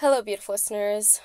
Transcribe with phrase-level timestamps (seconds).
[0.00, 1.20] Hello, beautiful listeners.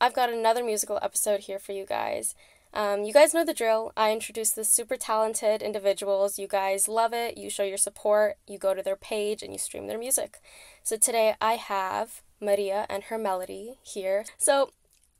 [0.00, 2.36] I've got another musical episode here for you guys.
[2.72, 3.92] Um, you guys know the drill.
[3.96, 6.38] I introduce the super talented individuals.
[6.38, 7.36] You guys love it.
[7.36, 8.36] You show your support.
[8.46, 10.38] You go to their page and you stream their music.
[10.84, 14.24] So today I have Maria and her melody here.
[14.38, 14.70] So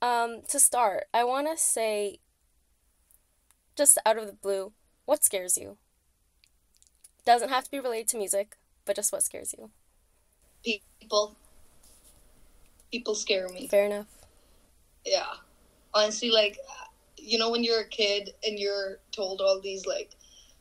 [0.01, 2.19] um, to start, I want to say,
[3.75, 4.71] just out of the blue,
[5.03, 5.75] what scares you?
[7.25, 9.71] Doesn't have to be related to music, but just what scares you?
[10.63, 11.35] People.
[12.93, 13.65] People scare me.
[13.65, 14.05] Fair enough.
[15.03, 15.33] Yeah.
[15.95, 16.59] Honestly, like,
[17.17, 20.11] you know, when you're a kid and you're told all these, like,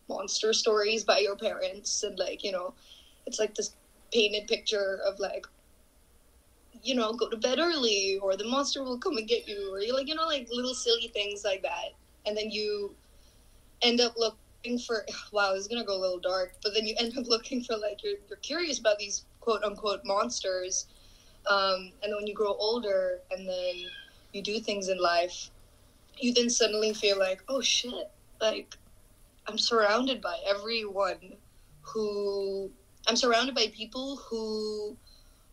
[0.09, 2.73] monster stories by your parents, and, like, you know,
[3.27, 3.77] it's like this
[4.15, 5.47] painted picture of, like,
[6.83, 9.81] you know, go to bed early, or the monster will come and get you, or,
[9.81, 11.91] you're like, you know, like little silly things like that.
[12.25, 12.95] And then you
[13.83, 17.13] end up looking for, wow, it's gonna go a little dark, but then you end
[17.19, 20.87] up looking for, like, you're, you're curious about these quote unquote monsters.
[21.51, 23.75] Um, and when you grow older and then
[24.33, 25.51] you do things in life,
[26.19, 28.75] you then suddenly feel like, oh shit, like
[29.47, 31.35] I'm surrounded by everyone
[31.81, 32.71] who
[33.09, 34.97] I'm surrounded by people who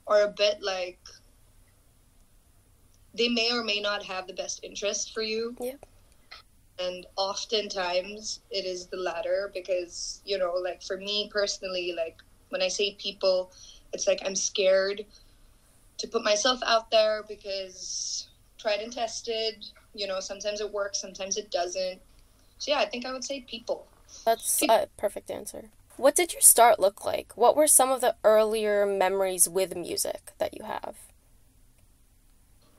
[0.08, 1.00] are a bit like
[3.16, 5.56] they may or may not have the best interest for you.
[5.60, 5.86] Yep.
[6.80, 12.62] And oftentimes it is the latter because, you know, like for me personally, like when
[12.62, 13.52] I say people,
[13.92, 15.06] it's like I'm scared
[16.00, 21.38] to put myself out there because tried and tested, you know, sometimes it works, sometimes
[21.38, 22.00] it doesn't.
[22.58, 23.88] So yeah, I think I would say people.
[24.26, 25.70] That's a perfect answer.
[25.98, 27.34] What did your start look like?
[27.36, 30.96] What were some of the earlier memories with music that you have?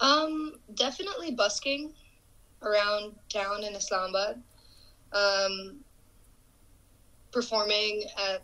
[0.01, 1.93] Um, definitely busking
[2.63, 4.43] around town in Islamabad.
[5.13, 5.81] Um,
[7.33, 8.43] performing at,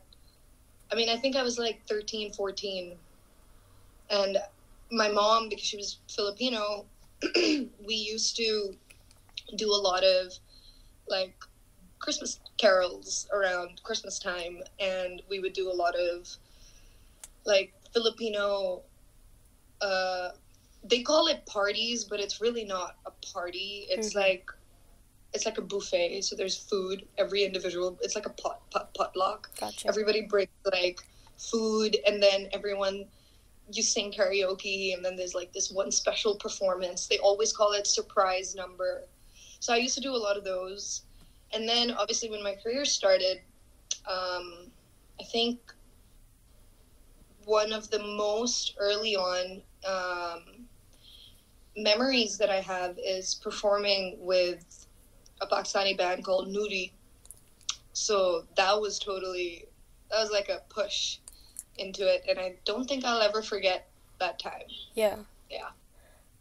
[0.92, 2.96] I mean, I think I was like 13, 14.
[4.10, 4.38] And
[4.90, 6.86] my mom, because she was Filipino,
[7.36, 8.74] we used to
[9.56, 10.32] do a lot of
[11.08, 11.36] like
[11.98, 16.28] Christmas carols around Christmas time, and we would do a lot of
[17.44, 18.82] like Filipino.
[19.80, 20.30] Uh,
[20.84, 23.86] they call it parties, but it's really not a party.
[23.88, 24.16] It's Mhm.
[24.16, 24.50] like
[25.32, 26.22] it's like a buffet.
[26.22, 27.06] So there's food.
[27.18, 27.98] Every individual.
[28.00, 29.50] It's like a pot pot potluck.
[29.58, 29.88] Gotcha.
[29.88, 31.00] Everybody brings like
[31.36, 33.06] food, and then everyone
[33.72, 37.06] you sing karaoke, and then there's like this one special performance.
[37.06, 39.04] They always call it surprise number.
[39.60, 41.02] So I used to do a lot of those,
[41.52, 43.40] and then obviously when my career started,
[44.08, 44.70] um,
[45.20, 45.58] I think
[47.44, 50.66] one of the most early on um,
[51.76, 54.86] memories that I have is performing with
[55.40, 56.92] a Pakistani band called Noori.
[57.92, 59.66] So that was totally
[60.10, 61.18] that was like a push
[61.78, 63.88] into it, and I don't think I'll ever forget
[64.18, 64.68] that time.
[64.94, 65.16] Yeah.
[65.50, 65.68] Yeah.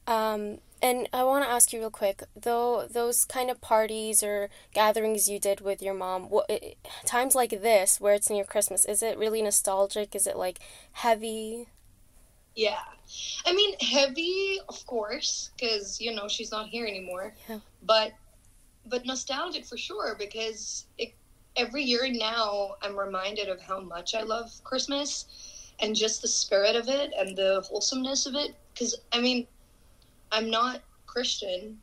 [0.07, 4.50] Um, and I want to ask you real quick, though those kind of parties or
[4.73, 6.75] gatherings you did with your mom, what i
[7.06, 10.16] times like this where it's near Christmas, is it really nostalgic?
[10.16, 10.59] Is it like
[10.91, 11.67] heavy?
[12.56, 12.81] Yeah.
[13.46, 17.34] I mean, heavy, of course, because, you know, she's not here anymore.
[17.50, 17.59] Yeah.
[17.84, 18.13] But,
[18.85, 21.13] but nostalgic for sure, because it,
[21.57, 26.75] every year now I'm reminded of how much I love Christmas and just the spirit
[26.75, 28.55] of it and the wholesomeness of it.
[28.73, 29.47] Because, I mean,
[30.31, 31.79] I'm not Christian,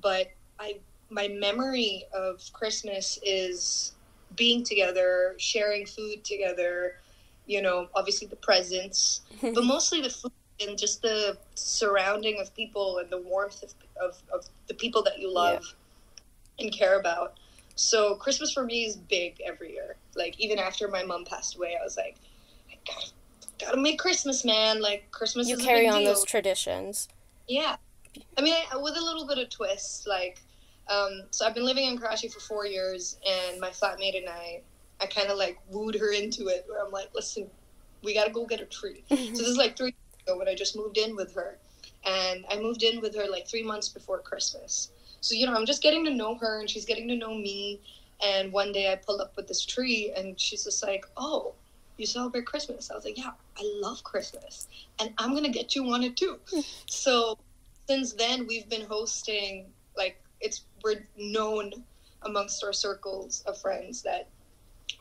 [0.00, 0.78] but I,
[1.10, 3.92] my memory of Christmas is
[4.36, 6.96] being together, sharing food together,
[7.46, 12.98] you know, obviously the presents, but mostly the food and just the surrounding of people
[12.98, 15.62] and the warmth of, of, of the people that you love
[16.58, 17.38] and care about.
[17.78, 19.94] So Christmas for me is big every year.
[20.16, 22.16] Like even after my mom passed away, I was like,
[22.68, 23.12] I gotta,
[23.60, 24.82] gotta make Christmas, man.
[24.82, 26.12] Like Christmas You is a carry on deal.
[26.12, 27.08] those traditions.
[27.46, 27.76] Yeah.
[28.36, 30.40] I mean, I, with a little bit of twist, like,
[30.88, 34.60] um, so I've been living in Karachi for four years, and my flatmate and I,
[35.00, 37.48] I kind of like wooed her into it, where I'm like, listen,
[38.02, 39.04] we gotta go get a tree.
[39.08, 41.58] so this is like three years ago when I just moved in with her,
[42.04, 44.90] and I moved in with her like three months before Christmas.
[45.20, 47.80] So you know, I'm just getting to know her, and she's getting to know me.
[48.22, 51.54] And one day I pull up with this tree, and she's just like, "Oh,
[51.96, 54.68] you celebrate Christmas?" I was like, "Yeah, I love Christmas,
[54.98, 56.60] and I'm gonna get you one too." Hmm.
[56.86, 57.38] so
[57.88, 61.72] since then, we've been hosting like it's we're known
[62.22, 64.28] amongst our circles of friends that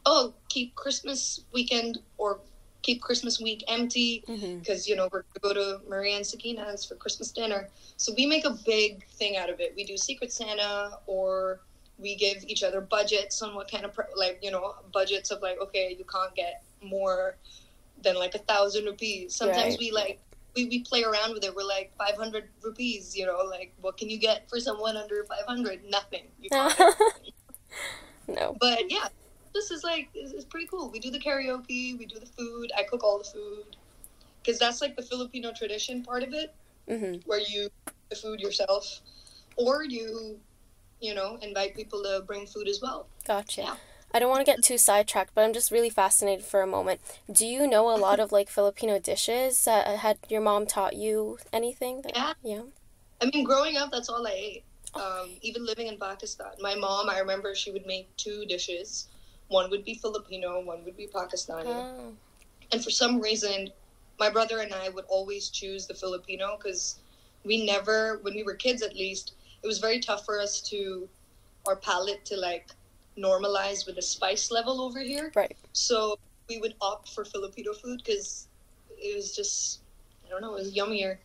[0.05, 2.39] oh keep Christmas weekend or
[2.87, 4.59] keep Christmas week empty mm-hmm.
[4.59, 7.67] because you know we're gonna go to Maria and Sakina's for Christmas dinner.
[7.97, 9.73] So we make a big thing out of it.
[9.75, 11.59] We do Secret Santa, or
[11.99, 15.59] we give each other budgets on what kind of like you know budgets of like
[15.61, 17.35] okay you can't get more
[18.03, 19.35] than like a thousand rupees.
[19.35, 19.79] Sometimes Right.
[19.79, 20.19] we like
[20.55, 21.53] we, we play around with it.
[21.53, 25.81] We're like 500 rupees, you know, like what can you get for someone under 500?
[25.89, 26.23] Nothing.
[26.41, 26.95] You can't.
[28.27, 28.55] no.
[28.59, 29.09] but yeah,
[29.53, 30.89] this is like is, is pretty cool.
[30.89, 32.71] We do the karaoke, we do the food.
[32.77, 33.75] I cook all the food
[34.41, 36.53] because that's like the Filipino tradition part of it,
[36.87, 39.01] hmm where you cook the food yourself,
[39.57, 40.39] or you,
[41.01, 43.07] you know, invite people to bring food as well.
[43.25, 43.61] Gotcha.
[43.61, 43.75] Yeah.
[44.13, 47.01] I don't want to get too sidetracked, but I'm just really fascinated for a moment.
[47.29, 49.67] Do you know a lot of like Filipino dishes?
[49.67, 52.01] Uh, had your mom taught you anything?
[52.03, 52.33] That, Yeah.
[52.41, 52.61] Yeah.
[53.21, 54.63] I mean, growing up, that's all I ate.
[54.93, 59.09] Um, even living in Pakistan, my mom, I remember she would make two dishes.
[59.49, 61.65] One would be Filipino, one would be Pakistani.
[61.67, 62.13] Oh.
[62.71, 63.69] And for some reason,
[64.19, 66.99] my brother and I would always choose the Filipino because
[67.43, 69.33] we never, when we were kids at least,
[69.63, 71.07] it was very tough for us to,
[71.67, 72.67] our palate to like
[73.17, 75.31] normalize with the spice level over here.
[75.35, 75.55] Right.
[75.73, 76.17] So
[76.49, 78.47] we would opt for Filipino food because
[78.89, 79.81] it was just,
[80.25, 81.17] I don't know, it was yummier.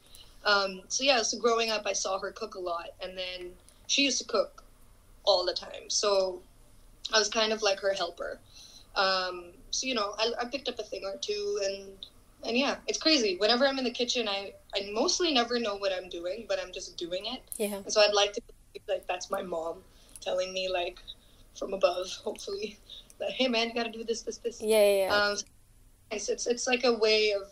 [0.44, 3.52] Um, so yeah, so growing up, I saw her cook a lot, and then
[3.86, 4.64] she used to cook
[5.24, 5.88] all the time.
[5.88, 6.42] So
[7.12, 8.38] I was kind of like her helper.
[8.94, 12.06] Um, so you know, I, I picked up a thing or two, and
[12.46, 13.36] and yeah, it's crazy.
[13.36, 16.72] Whenever I'm in the kitchen, I I mostly never know what I'm doing, but I'm
[16.72, 17.42] just doing it.
[17.56, 17.76] Yeah.
[17.76, 18.42] And so I'd like to
[18.88, 19.78] like that's my mom
[20.20, 21.00] telling me like
[21.58, 22.78] from above, hopefully,
[23.18, 24.60] that hey man, you got to do this, this, this.
[24.60, 24.84] Yeah.
[24.84, 25.06] Yeah.
[25.06, 25.14] yeah.
[25.14, 25.38] Um,
[26.10, 27.48] it's, it's it's like a way of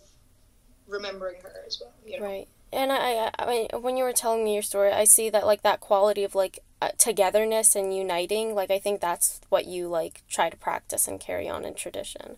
[0.87, 1.93] remembering her as well.
[2.07, 2.27] You know.
[2.27, 2.49] Right.
[2.73, 5.63] And I, I, I when you were telling me your story, I see that like
[5.63, 8.55] that quality of like uh, togetherness and uniting.
[8.55, 12.37] Like I think that's what you like try to practice and carry on in tradition.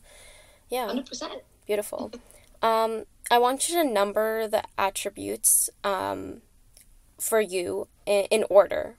[0.71, 1.43] Yeah, Hundred percent.
[1.67, 2.13] beautiful.
[2.63, 6.43] Um, I want you to number the attributes um,
[7.19, 8.95] for you in, in order: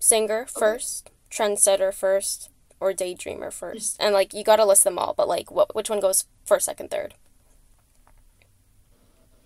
[0.00, 3.96] singer first, trendsetter first, or daydreamer first.
[4.00, 6.66] And like you got to list them all, but like what which one goes first,
[6.66, 7.14] second, third?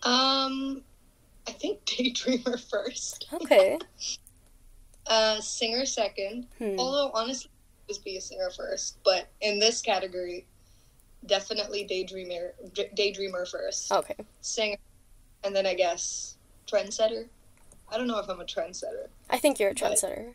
[0.03, 0.83] Um,
[1.47, 3.29] I think daydreamer first.
[3.33, 3.79] Okay.
[5.07, 6.47] Uh, singer second.
[6.59, 6.79] Hmm.
[6.79, 7.51] Although honestly,
[7.89, 8.99] just be a singer first.
[9.05, 10.47] But in this category,
[11.27, 12.53] definitely daydreamer.
[12.97, 13.91] Daydreamer first.
[13.93, 14.15] Okay.
[14.41, 14.77] Singer,
[15.45, 17.27] and then I guess trendsetter.
[17.91, 19.09] I don't know if I'm a trendsetter.
[19.29, 20.35] I think you're a trendsetter.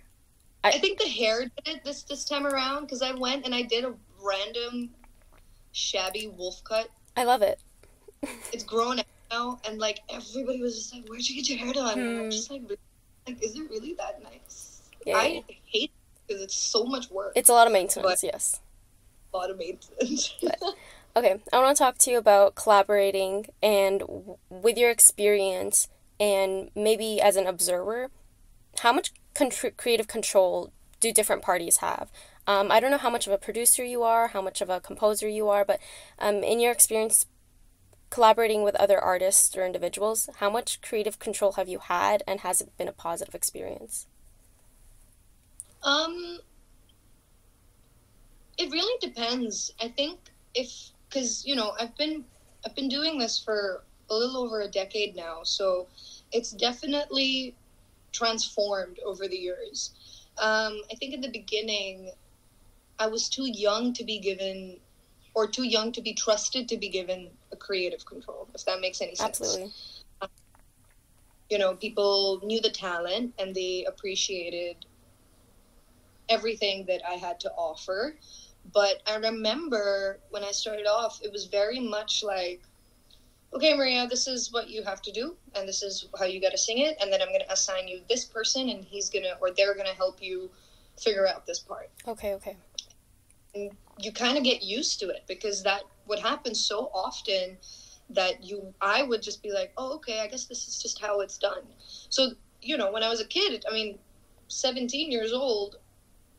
[0.64, 3.62] I think the hair did it this this time around because I went and I
[3.62, 4.90] did a random
[5.72, 6.90] shabby wolf cut.
[7.16, 7.60] I love it.
[8.52, 11.74] It's grown out now, and like everybody was just like, "Where'd you get your hair
[11.74, 12.24] done?" And Hmm.
[12.26, 12.62] I'm just like,
[13.28, 15.18] "Like, is it really that nice?" Yeah.
[15.18, 15.92] I hate
[16.26, 17.34] because it's so much work.
[17.36, 18.62] It's a lot of maintenance, yes.
[19.34, 20.36] a lot of maintenance.
[21.18, 25.88] Okay, I want to talk to you about collaborating and w- with your experience
[26.20, 28.12] and maybe as an observer,
[28.82, 32.12] how much contr- creative control do different parties have?
[32.46, 34.80] Um, I don't know how much of a producer you are, how much of a
[34.80, 35.80] composer you are, but
[36.20, 37.26] um, in your experience
[38.10, 42.62] collaborating with other artists or individuals, how much creative control have you had and has
[42.62, 44.08] it been a positive experience?
[45.84, 46.40] Um,
[48.58, 49.72] it really depends.
[49.82, 50.20] I think
[50.56, 52.26] if because you know I've been
[52.66, 55.88] I've been doing this for a little over a decade now, so
[56.32, 57.56] it's definitely
[58.12, 59.92] transformed over the years.
[60.38, 62.12] Um, I think in the beginning,
[63.00, 64.78] I was too young to be given,
[65.38, 68.48] or too young to be trusted to be given a creative control.
[68.56, 69.72] If that makes any sense Absolutely.
[70.20, 70.30] Um,
[71.52, 74.78] you know, people knew the talent and they appreciated
[76.28, 78.16] everything that I had to offer.
[78.74, 82.64] But I remember when I started off, it was very much like,
[83.54, 86.52] okay, Maria, this is what you have to do, and this is how you got
[86.52, 89.24] to sing it, and then I'm going to assign you this person, and he's going
[89.24, 90.50] to, or they're going to help you
[91.00, 91.90] figure out this part.
[92.08, 92.58] Okay, okay.
[93.56, 97.58] And you kind of get used to it because that would happen so often
[98.10, 101.20] that you I would just be like, "Oh, okay, I guess this is just how
[101.22, 101.64] it's done."
[102.10, 104.00] So, you know, when I was a kid, I mean,
[104.48, 105.78] 17 years old,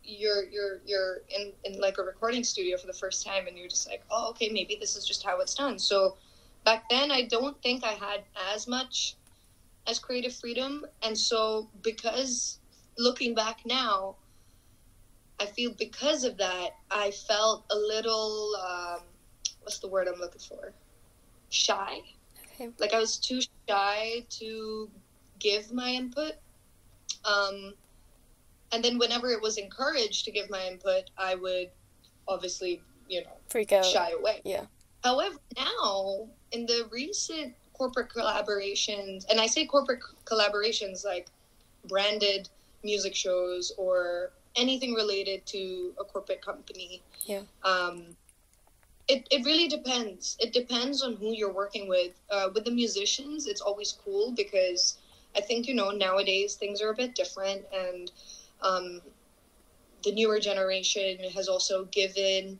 [0.02, 3.68] you're you're you're in in like a recording studio for the first time and you're
[3.68, 6.16] just like, "Oh, okay, maybe this is just how it's done." So,
[6.64, 8.24] back then I don't think I had
[8.54, 9.16] as much
[9.86, 12.60] as creative freedom, and so because
[12.98, 14.16] looking back now,
[15.40, 19.00] I feel because of that, I felt a little, um,
[19.62, 20.72] what's the word I'm looking for?
[21.50, 22.00] Shy.
[22.54, 22.70] Okay.
[22.78, 24.90] Like I was too shy to
[25.38, 26.32] give my input.
[27.24, 27.74] Um,
[28.72, 31.70] and then whenever it was encouraged to give my input, I would
[32.26, 33.84] obviously, you know, Freak out.
[33.84, 34.40] shy away.
[34.44, 34.66] Yeah.
[35.04, 41.28] However, now in the recent corporate collaborations, and I say corporate collaborations like
[41.86, 42.48] branded
[42.82, 47.02] music shows or anything related to a corporate company.
[47.24, 47.42] Yeah.
[47.64, 48.16] Um,
[49.06, 50.36] it, it really depends.
[50.38, 52.12] It depends on who you're working with.
[52.30, 54.98] Uh, with the musicians, it's always cool because
[55.36, 58.10] I think, you know, nowadays things are a bit different and
[58.60, 59.00] um,
[60.04, 62.58] the newer generation has also given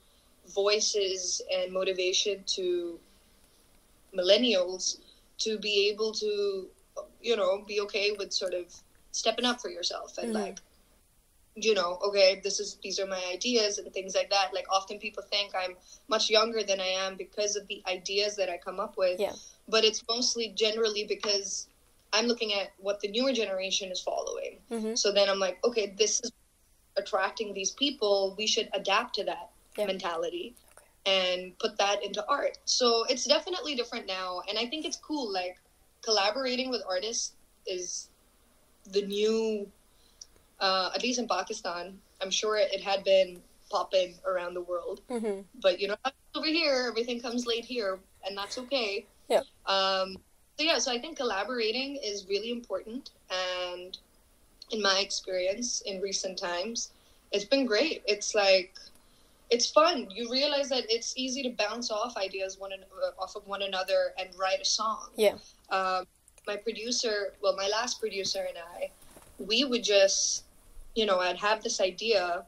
[0.55, 2.99] voices and motivation to
[4.17, 4.99] millennials
[5.39, 6.67] to be able to,
[7.21, 8.75] you know, be okay with sort of
[9.13, 10.45] stepping up for yourself and mm-hmm.
[10.45, 10.59] like
[11.65, 14.55] you know, okay, this is these are my ideas and things like that.
[14.55, 15.77] Like often people think I'm
[16.09, 19.21] much younger than I am because of the ideas that I come up with.
[19.21, 19.33] Yeah.
[19.69, 21.69] But it's mostly generally because
[22.13, 24.59] I'm looking at what the newer generation is following.
[24.71, 24.95] Mm-hmm.
[24.95, 26.33] So then I'm like, okay, this is
[26.97, 28.35] attracting these people.
[28.39, 29.87] We should adapt to that yeah.
[29.87, 30.55] mentality
[31.07, 31.35] okay.
[31.35, 32.59] and put that into art.
[32.65, 35.33] So it's definitely different now, and I think it's cool.
[35.33, 35.59] Like
[36.03, 37.35] collaborating with artists
[37.67, 38.09] is
[38.93, 39.71] the new
[40.61, 41.99] uh, at least in Pakistan.
[42.21, 45.41] I'm sure it had been popping around the world, mm-hmm.
[45.63, 45.97] but you know,
[46.35, 49.07] over here, everything comes late here, and that's okay.
[49.29, 49.41] Yeah.
[49.67, 50.17] Um,
[50.57, 53.97] so yeah, so I think collaborating is really important, and
[54.71, 56.91] in my experience in recent times,
[57.33, 58.03] it's been great.
[58.07, 58.75] It's like
[59.51, 60.09] it's fun.
[60.11, 64.13] You realize that it's easy to bounce off ideas one uh, off of one another
[64.19, 65.09] and write a song.
[65.17, 65.35] Yeah.
[65.71, 66.05] Um,
[66.47, 68.91] my producer, well, my last producer and I,
[69.39, 70.45] we would just
[70.99, 72.45] you know, I'd have this idea,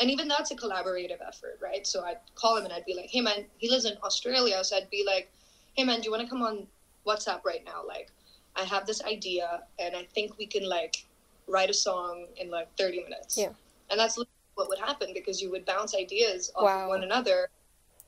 [0.00, 1.86] and even that's a collaborative effort, right?
[1.86, 4.76] So I'd call him and I'd be like, hey man, he lives in Australia, so
[4.76, 5.30] I'd be like,
[5.74, 6.66] hey man, do you want to come on
[7.06, 7.86] WhatsApp right now?
[7.86, 8.10] Like,
[8.56, 11.04] I have this idea, and I think we can like
[11.46, 13.38] write a song in like 30 minutes.
[13.38, 13.50] Yeah.
[13.88, 16.82] And that's what would happen because you would bounce ideas off wow.
[16.82, 17.50] of one another,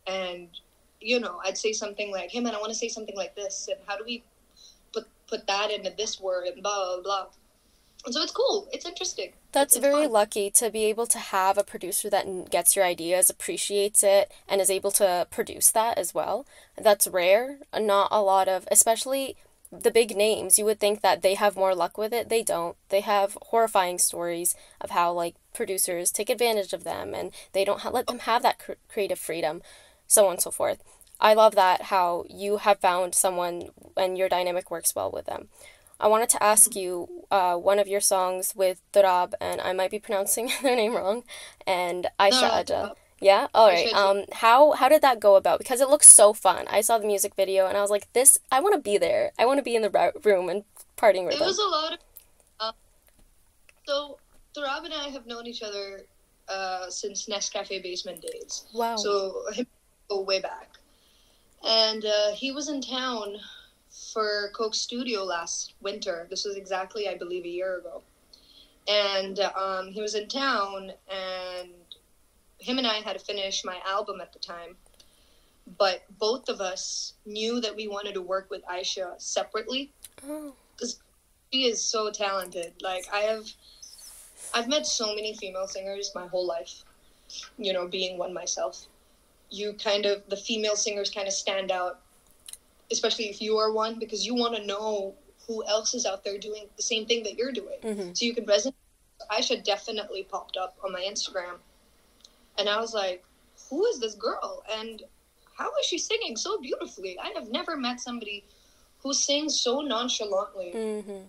[0.08, 0.49] and
[1.00, 3.68] you know, I'd say something like, hey man, I want to say something like this,
[3.70, 4.25] and how do we
[4.92, 7.26] put put that into this word and blah blah blah
[8.04, 8.68] and so it's cool.
[8.73, 9.32] It's interesting.
[9.52, 10.12] That's very fun.
[10.12, 14.61] lucky to be able to have a producer that gets your ideas, appreciates it, and
[14.61, 16.47] is able to produce that as well.
[16.76, 17.59] That's rare.
[17.75, 19.37] Not a lot of, especially
[19.73, 20.59] the big names.
[20.59, 22.28] You would think that they have more luck with it.
[22.28, 22.76] They don't.
[22.90, 27.81] They have horrifying stories of how like producers take advantage of them and they don't
[27.81, 29.62] ha- let them have that cr- creative freedom,
[30.07, 30.83] so on and so forth.
[31.21, 35.49] I love that how you have found someone and your dynamic works well with them.
[36.00, 39.90] I wanted to ask you uh, one of your songs with Turab, and I might
[39.90, 41.25] be pronouncing their name wrong,
[41.67, 42.95] and Aisha no, Aja.
[43.21, 43.49] Yeah.
[43.52, 43.93] All right.
[43.93, 44.25] Um.
[44.33, 45.59] How how did that go about?
[45.59, 46.67] Because it looks so fun.
[46.69, 48.38] I saw the music video and I was like, this.
[48.52, 49.33] I want to be there.
[49.38, 50.62] I want to be in the room and
[50.97, 51.49] partying with it them.
[51.49, 51.99] It was a lot of.
[52.61, 52.73] Uh,
[53.87, 54.19] so
[54.57, 56.02] Turab and I have known each other
[56.49, 58.67] uh, since Nescafe Basement days.
[58.73, 58.97] Wow.
[58.97, 59.67] So him
[60.09, 60.71] go way back,
[61.67, 63.37] and uh, he was in town
[64.12, 66.26] for Coke Studio last winter.
[66.31, 68.02] This was exactly, I believe, a year ago.
[68.88, 71.71] And um, he was in town, and
[72.59, 74.76] him and I had to finish my album at the time.
[75.76, 81.05] But both of us knew that we wanted to work with Aisha separately because oh.
[81.52, 82.73] she is so talented.
[82.81, 83.45] Like I have,
[84.55, 86.85] I've met so many female singers my whole life.
[87.59, 88.87] You know, being one myself,
[89.50, 92.00] you kind of the female singers kind of stand out
[92.90, 95.14] especially if you are one, because you want to know
[95.47, 97.78] who else is out there doing the same thing that you're doing.
[97.83, 98.12] Mm-hmm.
[98.12, 98.75] So you can resonate.
[99.30, 101.57] Aisha definitely popped up on my Instagram.
[102.59, 103.25] And I was like,
[103.68, 104.62] who is this girl?
[104.71, 105.02] And
[105.57, 107.18] how is she singing so beautifully?
[107.18, 108.45] I have never met somebody
[109.02, 110.73] who sings so nonchalantly.
[110.75, 111.25] Mm-hmm.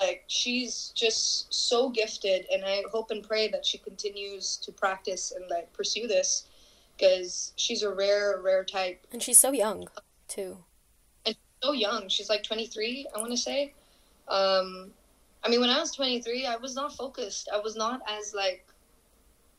[0.00, 2.46] Like, she's just so gifted.
[2.52, 6.46] And I hope and pray that she continues to practice and, like, pursue this
[6.96, 9.06] because she's a rare, rare type.
[9.12, 9.88] And she's so young,
[10.28, 10.58] too
[11.66, 12.08] so young.
[12.08, 13.72] She's like 23, I want to say.
[14.28, 14.90] Um,
[15.44, 17.48] I mean, when I was 23, I was not focused.
[17.52, 18.64] I was not as like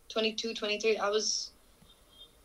[0.10, 0.98] 22, 23.
[0.98, 1.52] I was,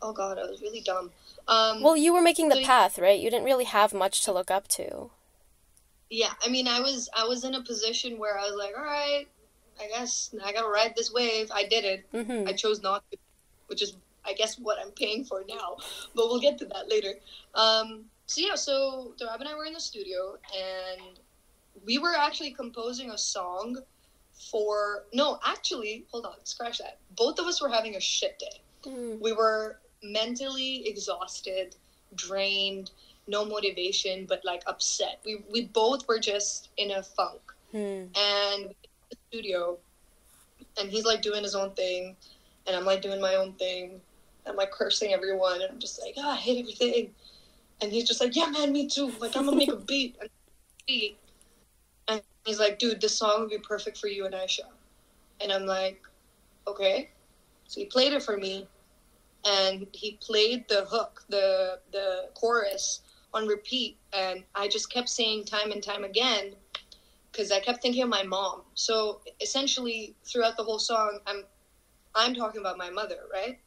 [0.01, 1.11] oh God, I was really dumb.
[1.47, 3.19] Um, well, you were making the so, path, right?
[3.19, 5.09] You didn't really have much to look up to.
[6.09, 8.83] Yeah, I mean, I was I was in a position where I was like, all
[8.83, 9.25] right,
[9.81, 11.49] I guess I gotta ride this wave.
[11.51, 12.05] I did it.
[12.13, 12.47] Mm-hmm.
[12.47, 13.17] I chose not to,
[13.67, 15.77] which is I guess what I'm paying for now.
[16.15, 17.15] But we'll get to that later.
[17.55, 21.19] Um, so yeah, so Rob and I were in the studio and
[21.85, 23.77] we were actually composing a song
[24.49, 26.97] for no, actually, hold on, scratch that.
[27.15, 28.89] Both of us were having a shit day.
[28.89, 29.21] Mm.
[29.21, 31.75] We were mentally exhausted,
[32.15, 32.89] drained,
[33.27, 35.19] no motivation, but like upset.
[35.23, 37.41] We we both were just in a funk.
[37.71, 38.17] Mm.
[38.17, 38.73] And
[39.11, 39.77] the studio
[40.79, 42.15] and he's like doing his own thing
[42.65, 44.01] and I'm like doing my own thing.
[44.47, 47.11] I'm like cursing everyone and I'm just like, oh, I hate everything.
[47.83, 49.13] And he's just like, yeah, man, me too.
[49.19, 50.17] Like, I'm gonna make a beat.
[50.21, 50.31] And
[50.87, 51.19] beat.
[52.07, 54.61] And he's like, dude, this song would be perfect for you and Aisha.
[55.41, 56.01] And I'm like,
[56.67, 57.11] okay.
[57.67, 58.69] So he played it for me.
[59.45, 63.01] and he played the hook, the the chorus
[63.33, 66.55] on repeat, and I just kept saying time and time again
[67.31, 68.63] because I kept thinking of my mom.
[68.75, 71.45] So essentially, throughout the whole song, I'm
[72.15, 73.59] I'm talking about my mother, right?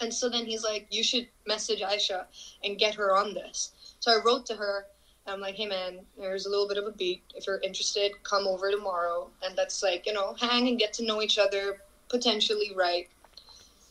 [0.00, 2.26] And so then he's like, "You should message Aisha
[2.64, 4.86] and get her on this." So I wrote to her.
[5.26, 7.22] I'm like, "Hey man, there's a little bit of a beat.
[7.34, 11.04] If you're interested, come over tomorrow, and let's like you know hang and get to
[11.04, 13.08] know each other, potentially right."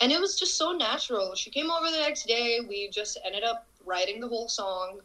[0.01, 1.35] And it was just so natural.
[1.35, 2.59] She came over the next day.
[2.61, 5.01] We just ended up writing the whole song,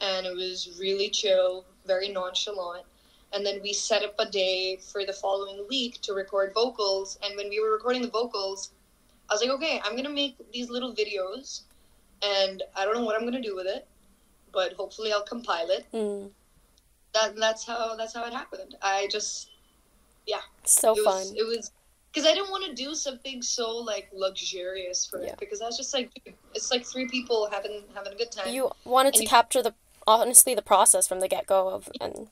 [0.00, 2.84] and it was really chill, very nonchalant
[3.32, 7.36] and then we set up a day for the following week to record vocals and
[7.36, 8.70] when we were recording the vocals
[9.28, 11.62] i was like okay i'm gonna make these little videos
[12.22, 13.86] and i don't know what i'm gonna do with it
[14.52, 16.30] but hopefully i'll compile it Mm.
[17.14, 19.50] that that's how that's how it happened i just
[20.26, 21.14] yeah So it fun.
[21.14, 21.70] was it was
[22.12, 25.30] because i didn't want to do something so like luxurious for Yeah.
[25.32, 28.32] it because i was just like dude, it's like three people having having a good
[28.32, 29.74] time You wanted to you- capture the
[30.06, 32.28] honestly the process from the get go of and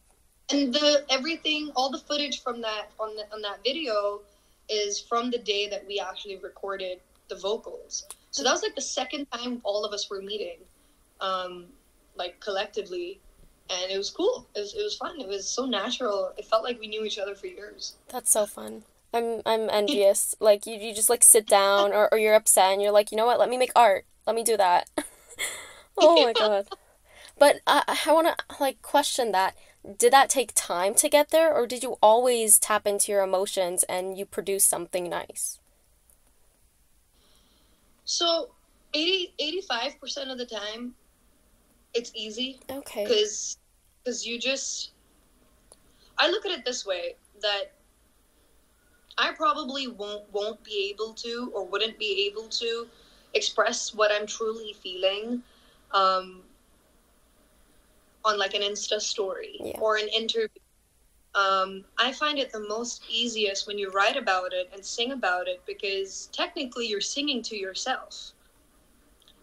[0.50, 4.20] and the everything all the footage from that on the, on that video
[4.68, 8.80] is from the day that we actually recorded the vocals so that was like the
[8.80, 10.58] second time all of us were meeting
[11.20, 11.66] um
[12.16, 13.20] like collectively
[13.70, 16.62] and it was cool it was, it was fun it was so natural it felt
[16.62, 18.84] like we knew each other for years that's so fun.
[19.12, 20.34] I'm I'm envious.
[20.40, 23.16] like you, you just like sit down or, or you're upset and you're like, you
[23.16, 24.04] know what, let me make art.
[24.26, 24.88] Let me do that.
[25.98, 26.68] oh my god.
[27.38, 29.54] But I I wanna like question that.
[29.98, 33.84] Did that take time to get there or did you always tap into your emotions
[33.84, 35.58] and you produce something nice?
[38.06, 38.50] so
[38.94, 40.94] 80 85% of the time
[41.92, 43.02] it's easy Okay.
[43.02, 43.58] because
[44.02, 44.92] because you just
[46.18, 47.72] i look at it this way that
[49.18, 52.86] i probably won't won't be able to or wouldn't be able to
[53.34, 55.42] express what i'm truly feeling
[55.92, 56.42] um
[58.26, 59.78] on like an insta story Yeah.
[59.80, 60.48] or an interview
[61.34, 65.48] um, I find it the most easiest when you write about it and sing about
[65.48, 68.32] it because technically you're singing to yourself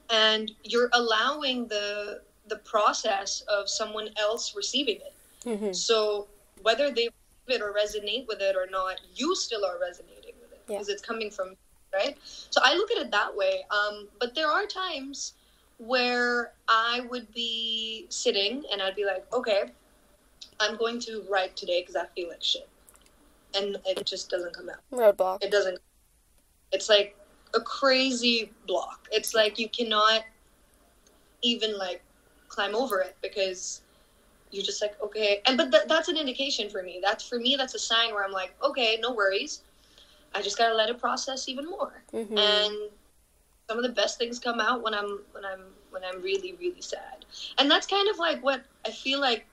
[0.09, 5.13] and you're allowing the the process of someone else receiving it.
[5.59, 6.27] hmm So
[6.61, 10.51] whether they receive it or resonate with it or not, you still are resonating with
[10.51, 10.77] it Yeah.
[10.77, 11.55] because it's coming from
[11.93, 12.17] right.
[12.49, 13.65] So I look at it that way.
[13.71, 15.33] Um, but there are times
[15.85, 19.63] where I would be sitting and I'd be like, okay,
[20.59, 22.67] I'm going to write today because I feel like shit,
[23.55, 24.79] and it just doesn't come out.
[24.91, 25.43] Roadblock.
[25.43, 25.79] it doesn't
[26.71, 27.15] it's like
[27.53, 29.07] a crazy block.
[29.11, 30.23] It's like you cannot
[31.41, 32.01] even like
[32.47, 33.81] climb over it because
[34.51, 35.41] you're just like okay.
[35.45, 36.99] And but th- that's an indication for me.
[37.01, 39.61] That's for me that's a sign where i'm like okay no worries.
[40.35, 42.03] I just gotta let it process even more.
[42.11, 42.73] Hmm and
[43.67, 46.81] some of the best things come out when i'm when i'm when i'm really really
[46.81, 47.25] sad.
[47.57, 49.45] And that's kind of like what i feel like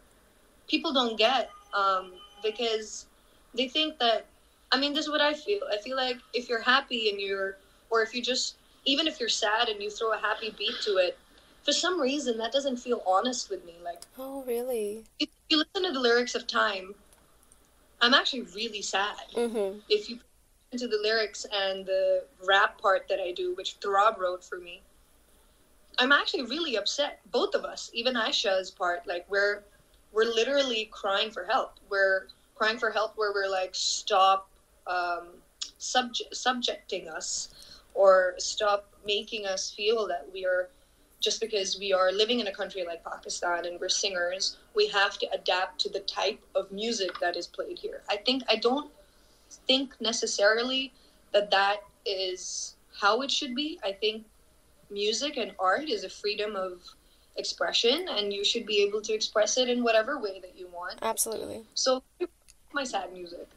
[0.69, 3.07] people don't get um, because
[3.55, 4.27] they think that
[4.73, 5.61] i mean this is what i feel.
[5.73, 7.57] I feel like if you're happy and you're
[7.91, 10.97] or if you just even if you're sad and you throw a happy beat to
[10.97, 11.19] it
[11.63, 13.75] for some reason that doesn't feel honest with me.
[13.85, 15.05] Like Oh, really?
[15.19, 16.95] if you listen to the lyrics of time
[18.01, 19.17] i'm actually really sad.
[19.35, 20.19] Hmm if you
[20.73, 24.83] into the lyrics and the rap part that I do, which Turab wrote for me,
[25.99, 27.21] I'm actually really upset.
[27.31, 29.65] Both of us, even Aisha's part, like we're
[30.13, 31.79] we're literally crying for help.
[31.89, 34.49] We're crying for help where we're like, stop
[34.87, 35.29] um,
[35.79, 37.49] subject subjecting us,
[37.95, 40.69] or stop making us feel that we are
[41.21, 45.19] just because we are living in a country like Pakistan and we're singers, we have
[45.19, 48.03] to adapt to the type of music that is played here.
[48.09, 48.91] I think I don't
[49.67, 50.93] think necessarily
[51.33, 53.79] that that is how it should be.
[53.85, 54.25] I think
[54.91, 56.83] music and art is a freedom of
[57.37, 60.99] expression, and you should be able to express it in whatever way that you want.
[61.03, 61.63] Absolutely.
[61.75, 62.03] So,
[62.73, 63.49] my sad music,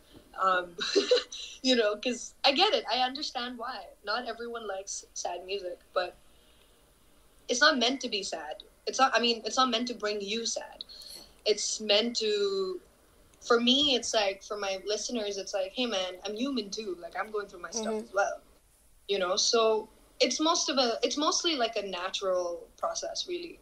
[0.42, 0.76] um,
[1.64, 2.86] you know, because I get it.
[2.92, 3.86] I understand why.
[4.06, 6.16] Not everyone likes sad music, but
[7.48, 8.64] it's not meant to be sad.
[8.88, 9.12] It's not.
[9.16, 10.84] I mean, it's not meant to bring you sad.
[11.46, 12.80] It's meant to.
[13.46, 16.98] For me, it's like for my listeners, it's like, hey man, I'm human too.
[17.02, 18.04] Like I'm going through my stuff Mhm.
[18.04, 18.42] as well.
[19.08, 20.98] You know, so it's most of a.
[21.04, 23.60] It's mostly like a natural process, really.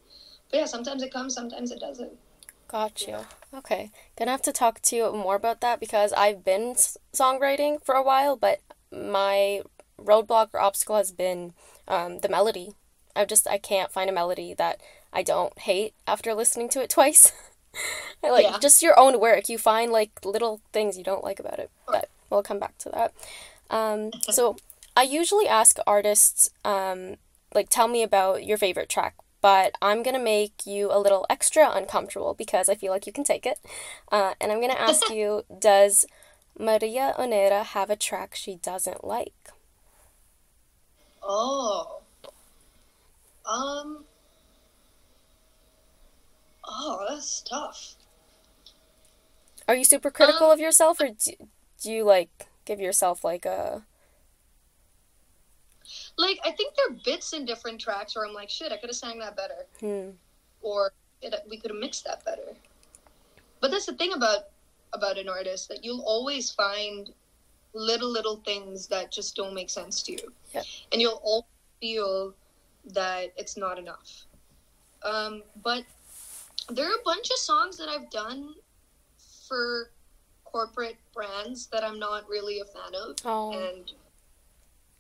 [0.50, 2.12] But yeah, sometimes it comes, sometimes it doesn't.
[2.68, 3.18] Got you.
[3.54, 3.92] Okay.
[4.18, 6.76] Gonna have to talk to you more about that because I've been
[7.14, 8.60] songwriting for a while, but
[8.92, 9.62] my
[10.00, 11.54] roadblock or obstacle has been
[11.88, 12.74] um, the melody.
[13.16, 16.90] I just I can't find a melody that I don't hate after listening to it
[16.90, 17.32] twice.
[18.24, 18.60] Like Yeah.
[18.60, 19.50] just your own work.
[19.50, 22.90] You find like little things you don't like about it, but we'll come back to
[22.90, 23.14] that.
[23.72, 24.58] Um, so
[24.96, 27.16] I usually ask artists, um,
[27.56, 31.72] like, tell me about your favorite track, but I'm gonna make you a little extra
[31.72, 33.60] uncomfortable because I feel like you can take it.
[34.12, 36.06] Uh, and I'm gonna ask you, does
[36.60, 39.50] Maria Unera have a track she doesn't like?
[41.24, 42.02] Oh.
[43.46, 44.06] Um.
[46.74, 47.96] Oh, that's tough.
[49.68, 51.32] Are you super critical um, of yourself, or do,
[51.82, 53.84] do you like give yourself like a
[56.18, 58.90] like I think there are bits in different tracks where I'm like, shit, I could
[58.90, 60.12] have sang that better, hmm.
[60.62, 62.56] or it, we could have mixed that better.
[63.60, 64.46] But that's the thing about
[64.94, 67.10] about an artist that you'll always find
[67.74, 70.64] little little things that just don't make sense to you, yeah.
[70.92, 71.48] and you'll all
[71.82, 72.34] feel
[72.94, 74.26] that it's not enough.
[75.04, 75.84] Um, but
[76.70, 78.54] there are a bunch of songs that I've done
[79.48, 79.92] for
[80.44, 83.52] corporate brands that I'm not really a fan of, oh.
[83.52, 83.92] and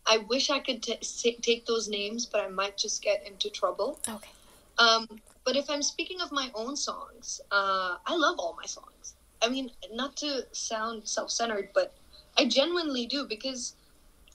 [0.05, 0.97] I wish I could t-
[1.41, 3.99] take those names, but I might just get into trouble.
[4.07, 4.29] Okay.
[4.77, 5.07] Um,
[5.43, 9.15] but if I'm speaking of my own songs, uh, I love all my songs.
[9.41, 11.93] I mean, not to sound self-centered, but
[12.37, 13.75] I genuinely do because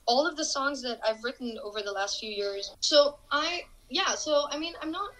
[0.05, 2.75] all of the songs that I've written over the last few years.
[2.81, 4.15] So I, yeah.
[4.15, 5.11] So I mean, I'm not.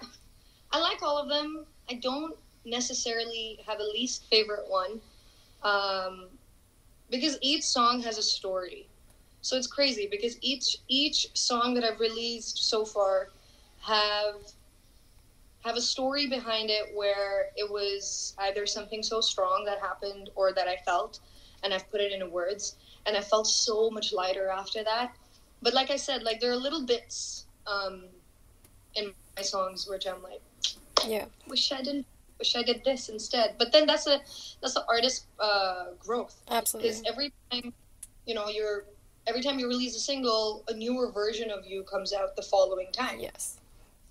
[0.72, 1.66] I like all of them.
[1.90, 5.00] I don't necessarily have a least favorite one,
[5.64, 6.28] um,
[7.10, 8.88] because each song has a story.
[9.42, 13.30] So it's crazy because each each song that I've released so far
[13.82, 14.52] have
[15.64, 20.54] have a story behind it where it was either something so strong that happened or
[20.54, 21.20] that I felt
[21.64, 25.14] and I've put it into words and I felt so much lighter after that.
[25.62, 28.06] But like I said, like there are little bits um,
[28.96, 30.42] in my songs which I'm like,
[31.06, 32.06] yeah, wish I didn't,
[32.40, 33.56] wish I did this instead.
[33.58, 34.20] But then that's a
[34.62, 36.42] that's the artist uh, growth.
[36.50, 36.90] Absolutely.
[36.90, 37.74] Because every time,
[38.26, 38.86] you know, you're
[39.28, 42.92] every time you release a single, a newer version of you comes out the following
[42.92, 43.20] time.
[43.20, 43.58] Yes.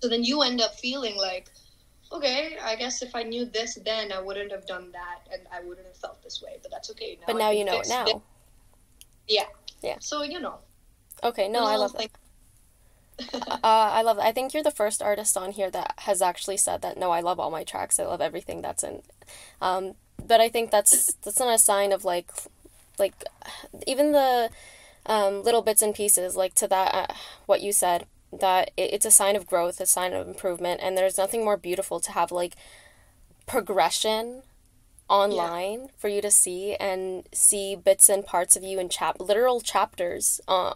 [0.01, 1.49] So then you end up feeling like,
[2.11, 5.61] okay, I guess if I knew this then, I wouldn't have done that, and I
[5.61, 6.57] wouldn't have felt this way.
[6.61, 7.17] But that's okay.
[7.19, 8.05] Now but now you know it now.
[8.05, 8.15] This.
[9.27, 9.45] Yeah.
[9.81, 9.97] Yeah.
[9.99, 10.59] So you know.
[11.23, 11.49] Okay.
[11.49, 12.11] No, I love that.
[13.19, 14.17] Uh, I love.
[14.17, 14.23] It.
[14.23, 16.97] I think you're the first artist on here that has actually said that.
[16.97, 17.99] No, I love all my tracks.
[17.99, 19.01] I love everything that's in.
[19.61, 19.93] Um,
[20.25, 22.29] but I think that's that's not a sign of like,
[22.99, 23.23] like,
[23.85, 24.49] even the
[25.07, 27.13] um, little bits and pieces like to that uh,
[27.45, 30.97] what you said that it, it's a sign of growth a sign of improvement and
[30.97, 32.55] there's nothing more beautiful to have like
[33.45, 34.43] progression
[35.09, 35.87] online yeah.
[35.97, 40.41] for you to see and see bits and parts of you in chap literal chapters
[40.49, 40.73] uh,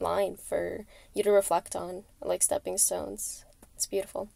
[0.00, 0.84] online for
[1.14, 4.28] you to reflect on like stepping stones it's beautiful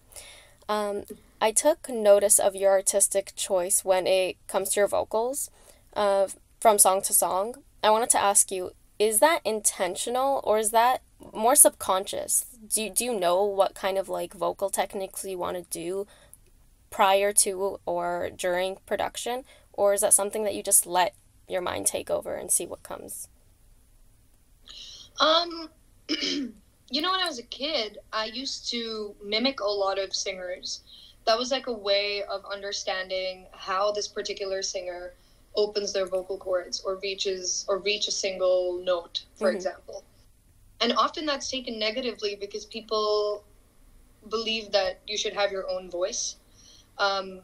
[0.68, 1.02] um,
[1.40, 5.50] i took notice of your artistic choice when it comes to your vocals
[5.94, 6.26] uh,
[6.60, 11.02] from song to song i wanted to ask you is that intentional or is that
[11.32, 12.46] more subconscious?
[12.72, 16.06] Do you, do you know what kind of like vocal techniques you want to do
[16.90, 21.14] prior to or during production or is that something that you just let
[21.48, 23.28] your mind take over and see what comes?
[25.20, 25.68] Um
[26.08, 30.82] you know when I was a kid, I used to mimic a lot of singers.
[31.26, 35.14] That was like a way of understanding how this particular singer
[35.56, 39.56] opens their vocal cords or reaches or reach a single note, for mm-hmm.
[39.56, 40.04] example.
[40.80, 43.44] And often that's taken negatively because people
[44.28, 46.36] believe that you should have your own voice.
[46.98, 47.40] Um,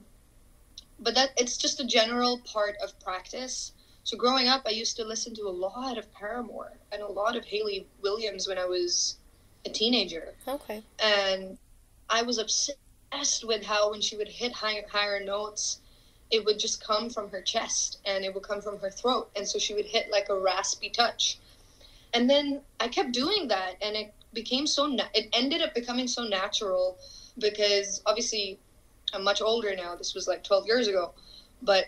[0.99, 3.73] but that it's just a general part of practice.
[4.05, 7.37] So growing up, I used to listen to a lot of Paramore and a lot
[7.37, 9.19] of Hayley Williams when I was
[9.67, 10.35] a teenager.
[10.49, 10.83] Okay.
[10.99, 11.59] And
[12.09, 15.81] I was obsessed with how when she would hit higher, higher notes,
[16.31, 19.31] it would just come from her chest and it would come from her throat.
[19.37, 21.39] And so she would hit like a raspy touch.
[22.15, 26.09] And then I kept doing that and it became so, na- it ended up becoming
[26.09, 26.99] so natural
[27.39, 28.59] because obviously
[29.13, 29.95] I'm much older now.
[29.97, 31.13] This was like 12 years ago.
[31.63, 31.87] But